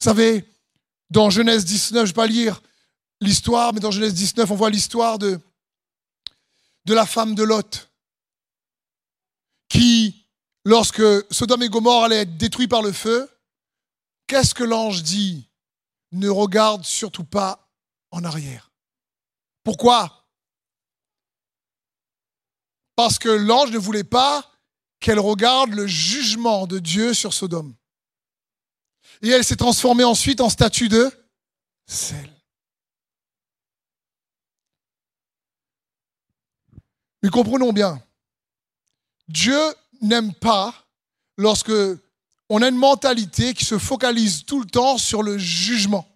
Vous 0.00 0.04
savez, 0.04 0.44
dans 1.10 1.30
Genèse 1.30 1.64
19, 1.64 2.04
je 2.04 2.10
vais 2.10 2.14
pas 2.14 2.26
lire 2.26 2.62
l'histoire, 3.20 3.72
mais 3.72 3.80
dans 3.80 3.90
Genèse 3.90 4.14
19, 4.14 4.50
on 4.50 4.56
voit 4.56 4.70
l'histoire 4.70 5.18
de, 5.18 5.40
la 6.86 7.06
femme 7.06 7.34
de 7.34 7.42
Lot, 7.42 7.90
qui, 9.68 10.26
lorsque 10.64 11.02
Sodome 11.32 11.62
et 11.62 11.68
Gomorre 11.68 12.04
allaient 12.04 12.22
être 12.22 12.36
détruits 12.36 12.68
par 12.68 12.82
le 12.82 12.92
feu, 12.92 13.28
qu'est-ce 14.26 14.54
que 14.54 14.64
l'ange 14.64 15.02
dit? 15.02 15.48
Ne 16.12 16.28
regarde 16.28 16.84
surtout 16.84 17.24
pas 17.24 17.68
en 18.10 18.24
arrière. 18.24 18.70
Pourquoi? 19.64 20.28
Parce 22.94 23.18
que 23.18 23.28
l'ange 23.28 23.72
ne 23.72 23.78
voulait 23.78 24.04
pas 24.04 24.48
qu'elle 25.00 25.18
regarde 25.18 25.70
le 25.70 25.86
jugement 25.86 26.66
de 26.66 26.78
Dieu 26.78 27.12
sur 27.12 27.34
Sodome. 27.34 27.74
Et 29.22 29.28
elle 29.28 29.44
s'est 29.44 29.56
transformée 29.56 30.04
ensuite 30.04 30.40
en 30.40 30.48
statue 30.48 30.88
de 30.88 31.10
sel. 31.86 32.35
Mais 37.26 37.30
comprenons 37.30 37.72
bien, 37.72 38.00
Dieu 39.26 39.58
n'aime 40.00 40.32
pas 40.32 40.72
lorsque 41.36 41.72
on 42.48 42.62
a 42.62 42.68
une 42.68 42.76
mentalité 42.76 43.52
qui 43.52 43.64
se 43.64 43.78
focalise 43.78 44.44
tout 44.44 44.60
le 44.60 44.66
temps 44.66 44.96
sur 44.96 45.24
le 45.24 45.36
jugement. 45.36 46.08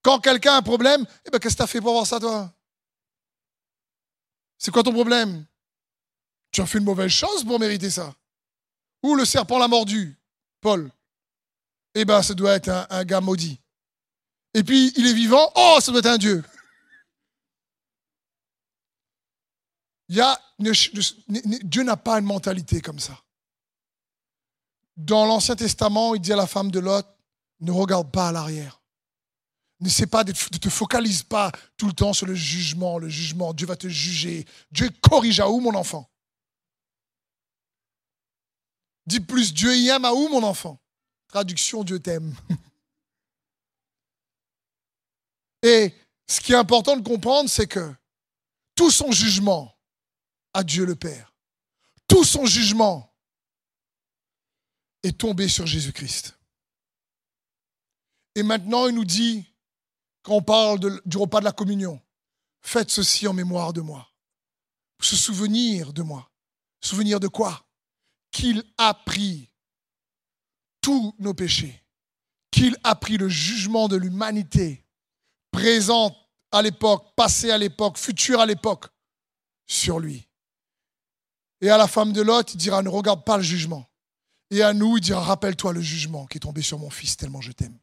Quand 0.00 0.20
quelqu'un 0.20 0.54
a 0.54 0.56
un 0.56 0.62
problème, 0.62 1.04
eh 1.26 1.30
ben, 1.30 1.38
qu'est-ce 1.38 1.54
que 1.54 1.58
tu 1.58 1.64
as 1.64 1.66
fait 1.66 1.82
pour 1.82 1.90
avoir 1.90 2.06
ça, 2.06 2.18
toi? 2.18 2.50
C'est 4.56 4.70
quoi 4.70 4.82
ton 4.82 4.94
problème? 4.94 5.44
Tu 6.50 6.62
as 6.62 6.66
fait 6.66 6.78
une 6.78 6.84
mauvaise 6.84 7.10
chose 7.10 7.44
pour 7.44 7.60
mériter 7.60 7.90
ça. 7.90 8.14
Ou 9.02 9.16
le 9.16 9.26
serpent 9.26 9.58
l'a 9.58 9.68
mordu, 9.68 10.16
Paul. 10.62 10.90
Eh 11.92 12.06
bien, 12.06 12.22
ça 12.22 12.32
doit 12.32 12.54
être 12.54 12.70
un, 12.70 12.86
un 12.88 13.04
gars 13.04 13.20
maudit. 13.20 13.60
Et 14.54 14.64
puis, 14.64 14.94
il 14.96 15.06
est 15.06 15.12
vivant, 15.12 15.52
oh, 15.54 15.76
ça 15.82 15.92
doit 15.92 16.00
être 16.00 16.06
un 16.06 16.16
Dieu. 16.16 16.42
Dieu 20.08 21.82
n'a 21.82 21.96
pas 21.96 22.18
une 22.18 22.24
mentalité 22.24 22.80
comme 22.80 22.98
ça. 22.98 23.22
Dans 24.96 25.26
l'Ancien 25.26 25.54
Testament, 25.54 26.14
il 26.14 26.20
dit 26.20 26.32
à 26.32 26.36
la 26.36 26.46
femme 26.46 26.70
de 26.70 26.80
Lot, 26.80 27.06
ne 27.60 27.70
regarde 27.70 28.10
pas 28.10 28.28
à 28.28 28.32
l'arrière. 28.32 28.80
Ne 29.80 30.06
pas, 30.06 30.24
ne 30.24 30.32
te 30.32 30.68
focalise 30.68 31.22
pas 31.22 31.52
tout 31.76 31.86
le 31.86 31.92
temps 31.92 32.12
sur 32.12 32.26
le 32.26 32.34
jugement, 32.34 32.98
le 32.98 33.08
jugement. 33.08 33.54
Dieu 33.54 33.66
va 33.66 33.76
te 33.76 33.88
juger. 33.88 34.44
Dieu 34.72 34.90
corrige 35.00 35.38
à 35.38 35.48
où, 35.48 35.60
mon 35.60 35.74
enfant? 35.74 36.10
Dis 39.06 39.20
plus, 39.20 39.54
Dieu 39.54 39.76
y 39.76 39.88
aime 39.88 40.04
à 40.04 40.12
où, 40.12 40.28
mon 40.28 40.42
enfant? 40.42 40.80
Traduction, 41.28 41.84
Dieu 41.84 42.00
t'aime. 42.00 42.34
Et 45.62 45.94
ce 46.26 46.40
qui 46.40 46.52
est 46.52 46.56
important 46.56 46.96
de 46.96 47.06
comprendre, 47.06 47.48
c'est 47.48 47.68
que 47.68 47.94
tout 48.74 48.90
son 48.90 49.12
jugement, 49.12 49.77
à 50.58 50.64
Dieu 50.64 50.84
le 50.84 50.96
Père. 50.96 51.32
Tout 52.08 52.24
son 52.24 52.44
jugement 52.44 53.14
est 55.04 55.16
tombé 55.16 55.46
sur 55.46 55.68
Jésus-Christ. 55.68 56.36
Et 58.34 58.42
maintenant, 58.42 58.88
il 58.88 58.94
nous 58.96 59.04
dit, 59.04 59.46
quand 60.22 60.34
on 60.34 60.42
parle 60.42 61.00
du 61.06 61.16
repas 61.16 61.38
de 61.38 61.44
la 61.44 61.52
communion, 61.52 62.02
faites 62.60 62.90
ceci 62.90 63.28
en 63.28 63.34
mémoire 63.34 63.72
de 63.72 63.82
moi. 63.82 64.12
Se 65.00 65.14
souvenir 65.14 65.92
de 65.92 66.02
moi. 66.02 66.28
Souvenir 66.80 67.20
de 67.20 67.28
quoi? 67.28 67.64
Qu'il 68.32 68.64
a 68.78 68.94
pris 68.94 69.52
tous 70.80 71.14
nos 71.20 71.34
péchés. 71.34 71.84
Qu'il 72.50 72.76
a 72.82 72.96
pris 72.96 73.16
le 73.16 73.28
jugement 73.28 73.86
de 73.86 73.94
l'humanité, 73.94 74.84
présent 75.52 76.16
à 76.50 76.62
l'époque, 76.62 77.14
passé 77.14 77.52
à 77.52 77.58
l'époque, 77.58 77.96
futur 77.96 78.40
à 78.40 78.46
l'époque, 78.46 78.86
sur 79.68 80.00
lui. 80.00 80.27
Et 81.60 81.70
à 81.70 81.76
la 81.76 81.88
femme 81.88 82.12
de 82.12 82.22
Lot, 82.22 82.54
il 82.54 82.56
dira, 82.56 82.82
ne 82.82 82.88
regarde 82.88 83.24
pas 83.24 83.36
le 83.36 83.42
jugement. 83.42 83.88
Et 84.50 84.62
à 84.62 84.72
nous, 84.72 84.96
il 84.96 85.00
dira, 85.00 85.22
rappelle-toi 85.22 85.72
le 85.72 85.80
jugement 85.80 86.26
qui 86.26 86.38
est 86.38 86.40
tombé 86.40 86.62
sur 86.62 86.78
mon 86.78 86.90
fils 86.90 87.16
tellement 87.16 87.40
je 87.40 87.52
t'aime. 87.52 87.78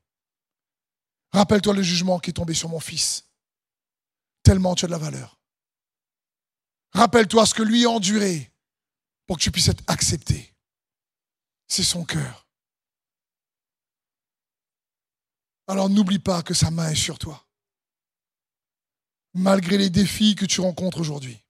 Rappelle-toi 1.32 1.73
le 1.73 1.84
jugement 1.84 2.19
qui 2.19 2.30
est 2.30 2.34
tombé 2.34 2.53
sur 2.53 2.69
mon 2.69 2.80
fils 2.80 3.26
tellement 4.45 4.76
tu 4.76 4.86
as 4.86 4.88
de 4.88 4.91
la 4.91 4.97
valeur. 4.97 5.39
Rappelle-toi 6.93 7.45
ce 7.45 7.53
que 7.53 7.63
lui 7.63 7.84
a 7.84 7.89
enduré 7.89 8.53
pour 9.26 9.38
que 9.38 9.41
tu 9.41 9.51
puisses 9.51 9.67
être 9.67 9.84
accepté. 9.88 10.53
C'est 11.67 11.84
son 11.84 12.05
cœur. 12.05 12.47
Alors 15.67 15.89
n'oublie 15.89 16.19
pas 16.19 16.43
que 16.43 16.53
sa 16.53 16.71
main 16.71 16.89
est 16.89 16.95
sur 16.95 17.17
toi. 17.17 17.45
Malgré 19.34 19.78
les 19.78 19.89
défis 19.89 20.36
que 20.36 20.45
tu 20.45 20.61
rencontres 20.61 21.01
aujourd'hui. 21.01 21.45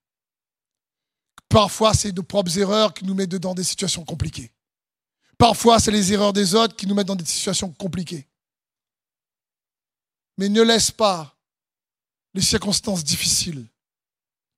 Parfois, 1.48 1.94
c'est 1.94 2.12
nos 2.12 2.22
propres 2.22 2.58
erreurs 2.58 2.92
qui 2.92 3.04
nous 3.04 3.14
mettent 3.14 3.36
dans 3.36 3.54
des 3.54 3.64
situations 3.64 4.04
compliquées. 4.04 4.52
Parfois, 5.38 5.78
c'est 5.78 5.90
les 5.90 6.12
erreurs 6.12 6.32
des 6.32 6.54
autres 6.54 6.76
qui 6.76 6.86
nous 6.86 6.94
mettent 6.94 7.06
dans 7.06 7.16
des 7.16 7.24
situations 7.24 7.72
compliquées. 7.72 8.26
Mais 10.38 10.48
ne 10.48 10.62
laisse 10.62 10.90
pas 10.90 11.36
les 12.34 12.42
circonstances 12.42 13.04
difficiles 13.04 13.66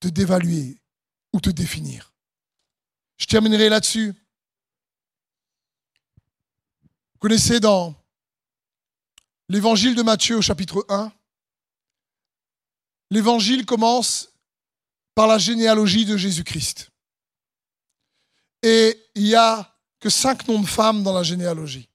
te 0.01 0.09
dévaluer 0.09 0.79
ou 1.33 1.41
te 1.41 1.51
définir. 1.51 2.13
Je 3.17 3.27
terminerai 3.27 3.69
là-dessus. 3.69 4.15
Vous 7.13 7.19
connaissez 7.19 7.61
dans 7.61 7.95
l'évangile 9.49 9.95
de 9.95 10.03
Matthieu 10.03 10.37
au 10.37 10.43
chapitre 10.43 10.85
1, 10.89 11.13
l'évangile 13.11 13.67
commence 13.67 14.29
par 15.19 15.27
la 15.27 15.39
généalogie 15.39 16.05
de 16.05 16.17
Jésus-Christ. 16.17 16.91
Et 18.63 18.97
il 19.17 19.25
n'y 19.25 19.35
a 19.35 19.69
que 19.99 20.11
cinq 20.11 20.47
noms 20.47 20.61
de 20.61 20.67
femmes 20.67 21.03
dans 21.03 21.13
la 21.13 21.25
généalogie. 21.25 21.89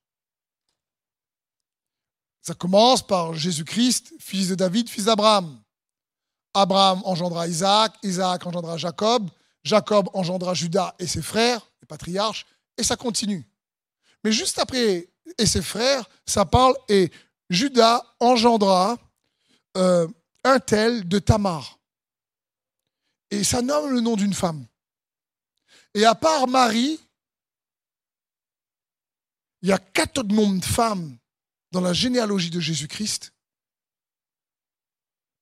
Ça 2.42 2.54
commence 2.54 3.02
par 3.02 3.34
Jésus-Christ, 3.34 4.14
fils 4.20 4.50
de 4.50 4.56
David, 4.56 4.90
fils 4.90 5.06
d'Abraham. 5.06 5.58
Abraham 6.54 7.02
engendra 7.06 7.48
Isaac, 7.48 7.94
Isaac 8.04 8.46
engendra 8.46 8.76
Jacob, 8.76 9.30
Jacob 9.64 10.10
engendra 10.14 10.54
Judas 10.54 10.94
et 11.00 11.08
ses 11.08 11.22
frères, 11.22 11.62
les 11.82 11.88
patriarches, 11.88 12.46
et 12.78 12.84
ça 12.84 12.98
continue. 12.98 13.48
Mais 14.26 14.34
juste 14.34 14.60
après, 14.60 15.08
et 15.38 15.46
ses 15.46 15.62
frères, 15.62 16.10
ça 16.26 16.44
parle, 16.44 16.76
et 16.90 17.10
Judas 17.50 18.04
engendra 18.20 18.98
euh, 19.78 20.10
un 20.44 20.60
tel 20.60 21.08
de 21.08 21.20
Tamar. 21.20 21.80
Et 23.34 23.44
ça 23.44 23.64
nomme 23.64 23.92
le 23.92 24.00
nom 24.00 24.16
d'une 24.16 24.36
femme. 24.36 24.64
Et 25.96 26.06
à 26.06 26.14
part 26.14 26.48
Marie, 26.48 27.00
il 29.64 29.70
y 29.70 29.72
a 29.72 29.80
quatre 29.80 30.20
autres 30.20 30.36
noms 30.36 30.54
de 30.54 30.64
femmes 30.64 31.18
dans 31.72 31.82
la 31.82 31.94
généalogie 31.94 32.52
de 32.52 32.60
Jésus-Christ. 32.60 33.34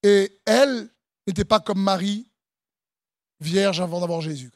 Et 0.02 0.40
elle 0.46 0.88
n'était 1.26 1.44
pas 1.44 1.60
comme 1.60 1.82
Marie, 1.82 2.26
vierge 3.40 3.82
avant 3.82 4.00
d'avoir 4.00 4.22
Jésus. 4.22 4.50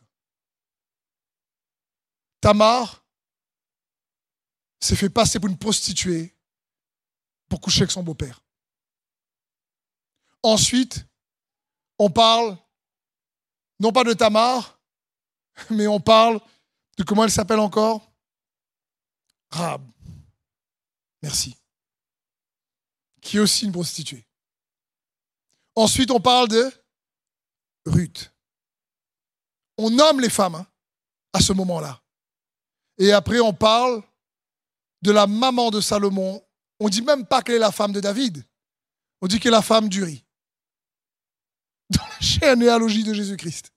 Tamar 2.41 3.05
s'est 4.81 4.97
fait 4.97 5.11
passer 5.11 5.39
pour 5.39 5.51
une 5.51 5.59
prostituée 5.59 6.35
pour 7.51 7.61
coucher 7.61 7.83
avec 7.83 7.91
son 7.91 8.03
beau-père. 8.03 8.43
Ensuite, 10.43 11.05
on 11.99 12.09
parle 12.09 12.57
non 13.81 13.93
pas 13.93 14.05
de 14.05 14.13
Tamar, 14.13 14.81
mais 15.71 15.87
on 15.87 16.01
parle 16.01 16.41
de 16.99 17.05
comment 17.05 17.25
elle 17.25 17.31
s'appelle 17.31 17.61
encore 17.61 18.11
Rab. 19.51 19.83
Merci. 21.23 21.57
Qui 23.21 23.37
est 23.37 23.41
aussi 23.41 23.65
une 23.65 23.73
prostituée. 23.73 24.27
Ensuite, 25.75 26.11
on 26.11 26.21
parle 26.21 26.49
de 26.49 26.71
Ruth. 27.87 28.33
On 29.79 29.91
nomme 29.91 30.21
les 30.21 30.31
femmes 30.31 30.55
hein, 30.57 30.67
à 31.33 31.41
ce 31.41 31.53
moment-là. 31.53 32.03
Et 32.99 33.13
après, 33.13 33.41
on 33.41 33.53
parle 33.53 34.03
de 35.03 35.13
la 35.13 35.27
maman 35.27 35.71
de 35.71 35.81
Salomon. 35.81 36.43
On 36.81 36.89
dit 36.89 37.03
même 37.03 37.27
pas 37.27 37.43
qu'elle 37.43 37.57
est 37.57 37.59
la 37.59 37.73
femme 37.73 37.93
de 37.93 38.01
David. 38.01 38.45
On 39.21 39.27
dit 39.27 39.39
qu'elle 39.39 39.53
est 39.53 39.57
la 39.57 39.63
femme 39.63 39.89
d'Uri. 39.89 40.26
Généalogie 42.21 43.05
de 43.05 43.15
Jésus-Christ. 43.15 43.73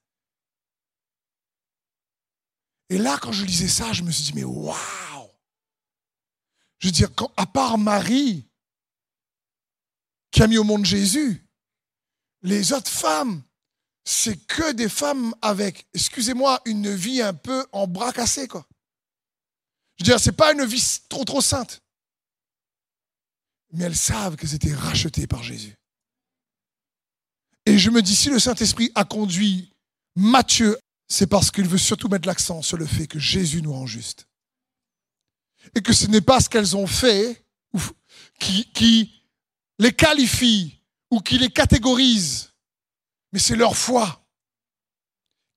Et 2.88 2.98
là, 2.98 3.18
quand 3.20 3.32
je 3.32 3.44
lisais 3.44 3.68
ça, 3.68 3.92
je 3.92 4.02
me 4.02 4.10
suis 4.10 4.24
dit, 4.24 4.32
mais 4.34 4.44
waouh 4.44 5.30
Je 6.78 6.88
veux 6.88 6.92
dire, 6.92 7.10
à 7.36 7.46
part 7.46 7.78
Marie, 7.78 8.48
qui 10.30 10.42
a 10.42 10.46
mis 10.46 10.58
au 10.58 10.64
monde 10.64 10.84
Jésus, 10.84 11.46
les 12.42 12.72
autres 12.72 12.90
femmes, 12.90 13.42
c'est 14.04 14.36
que 14.46 14.72
des 14.72 14.88
femmes 14.88 15.34
avec, 15.42 15.86
excusez-moi, 15.94 16.60
une 16.64 16.92
vie 16.92 17.22
un 17.22 17.34
peu 17.34 17.66
en 17.72 17.86
bras 17.86 18.12
cassés, 18.12 18.48
quoi. 18.48 18.66
Je 19.96 20.04
veux 20.04 20.10
dire, 20.10 20.20
c'est 20.20 20.32
pas 20.32 20.52
une 20.52 20.64
vie 20.64 21.00
trop 21.08 21.24
trop 21.24 21.40
sainte. 21.40 21.82
Mais 23.72 23.84
elles 23.84 23.96
savent 23.96 24.36
que 24.36 24.46
c'était 24.46 24.74
racheté 24.74 25.26
par 25.26 25.42
Jésus. 25.42 25.76
Et 27.66 27.78
je 27.78 27.90
me 27.90 28.02
dis, 28.02 28.16
si 28.16 28.30
le 28.30 28.38
Saint-Esprit 28.38 28.90
a 28.94 29.04
conduit 29.04 29.72
Matthieu, 30.16 30.78
c'est 31.08 31.26
parce 31.26 31.50
qu'il 31.50 31.68
veut 31.68 31.78
surtout 31.78 32.08
mettre 32.08 32.26
l'accent 32.26 32.62
sur 32.62 32.76
le 32.76 32.86
fait 32.86 33.06
que 33.06 33.18
Jésus 33.18 33.62
nous 33.62 33.72
rend 33.72 33.86
juste. 33.86 34.26
Et 35.74 35.82
que 35.82 35.92
ce 35.92 36.06
n'est 36.06 36.20
pas 36.20 36.40
ce 36.40 36.48
qu'elles 36.48 36.76
ont 36.76 36.86
fait 36.86 37.44
qui, 38.38 39.22
les 39.78 39.92
qualifie 39.92 40.82
ou 41.10 41.20
qui 41.20 41.38
les 41.38 41.50
catégorise, 41.50 42.52
mais 43.32 43.38
c'est 43.38 43.56
leur 43.56 43.76
foi 43.76 44.24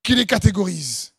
qui 0.01 0.15
les 0.15 0.25
catégorise. 0.25 1.13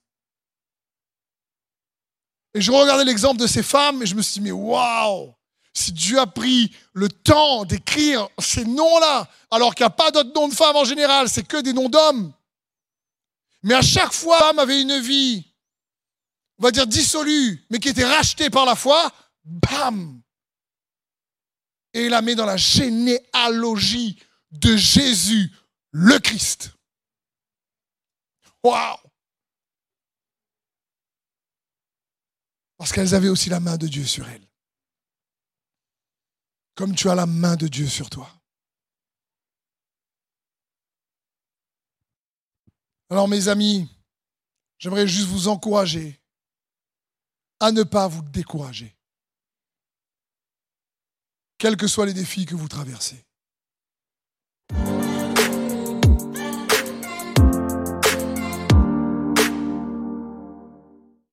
Et 2.52 2.60
je 2.60 2.70
regardais 2.70 3.04
l'exemple 3.04 3.40
de 3.40 3.46
ces 3.46 3.62
femmes 3.62 4.02
et 4.02 4.06
je 4.06 4.14
me 4.14 4.22
suis 4.22 4.34
dit, 4.34 4.40
mais 4.40 4.52
waouh 4.52 5.34
Si 5.76 5.92
Dieu 5.92 6.20
a 6.20 6.26
pris 6.26 6.72
le 6.92 7.08
temps 7.08 7.64
d'écrire 7.64 8.28
ces 8.38 8.64
noms-là, 8.64 9.28
alors 9.50 9.74
qu'il 9.74 9.84
n'y 9.84 9.88
a 9.88 9.90
pas 9.90 10.12
d'autres 10.12 10.32
noms 10.32 10.48
de 10.48 10.54
femmes 10.54 10.76
en 10.76 10.84
général, 10.84 11.28
c'est 11.28 11.46
que 11.46 11.60
des 11.60 11.72
noms 11.72 11.88
d'hommes. 11.88 12.32
Mais 13.64 13.74
à 13.74 13.82
chaque 13.82 14.12
fois, 14.12 14.38
femme 14.38 14.58
avait 14.60 14.80
une 14.80 15.00
vie, 15.00 15.44
on 16.58 16.62
va 16.62 16.70
dire 16.70 16.86
dissolue, 16.86 17.64
mais 17.70 17.80
qui 17.80 17.88
était 17.88 18.04
rachetée 18.04 18.50
par 18.50 18.66
la 18.66 18.76
foi, 18.76 19.10
bam 19.42 20.22
Et 21.92 22.04
il 22.04 22.10
la 22.10 22.22
met 22.22 22.36
dans 22.36 22.46
la 22.46 22.56
généalogie 22.56 24.22
de 24.52 24.76
Jésus, 24.76 25.50
le 25.90 26.18
Christ. 26.20 26.72
Waouh 28.62 28.98
Parce 32.76 32.92
qu'elles 32.92 33.14
avaient 33.14 33.28
aussi 33.28 33.48
la 33.48 33.60
main 33.60 33.76
de 33.76 33.88
Dieu 33.88 34.04
sur 34.04 34.28
elles. 34.28 34.43
Comme 36.74 36.94
tu 36.94 37.08
as 37.08 37.14
la 37.14 37.26
main 37.26 37.56
de 37.56 37.68
Dieu 37.68 37.86
sur 37.86 38.10
toi. 38.10 38.30
Alors 43.10 43.28
mes 43.28 43.48
amis, 43.48 43.88
j'aimerais 44.78 45.06
juste 45.06 45.28
vous 45.28 45.48
encourager 45.48 46.20
à 47.60 47.70
ne 47.70 47.82
pas 47.82 48.08
vous 48.08 48.22
décourager, 48.22 48.96
quels 51.58 51.76
que 51.76 51.86
soient 51.86 52.06
les 52.06 52.12
défis 52.12 52.44
que 52.44 52.54
vous 52.54 52.68
traversez. 52.68 53.24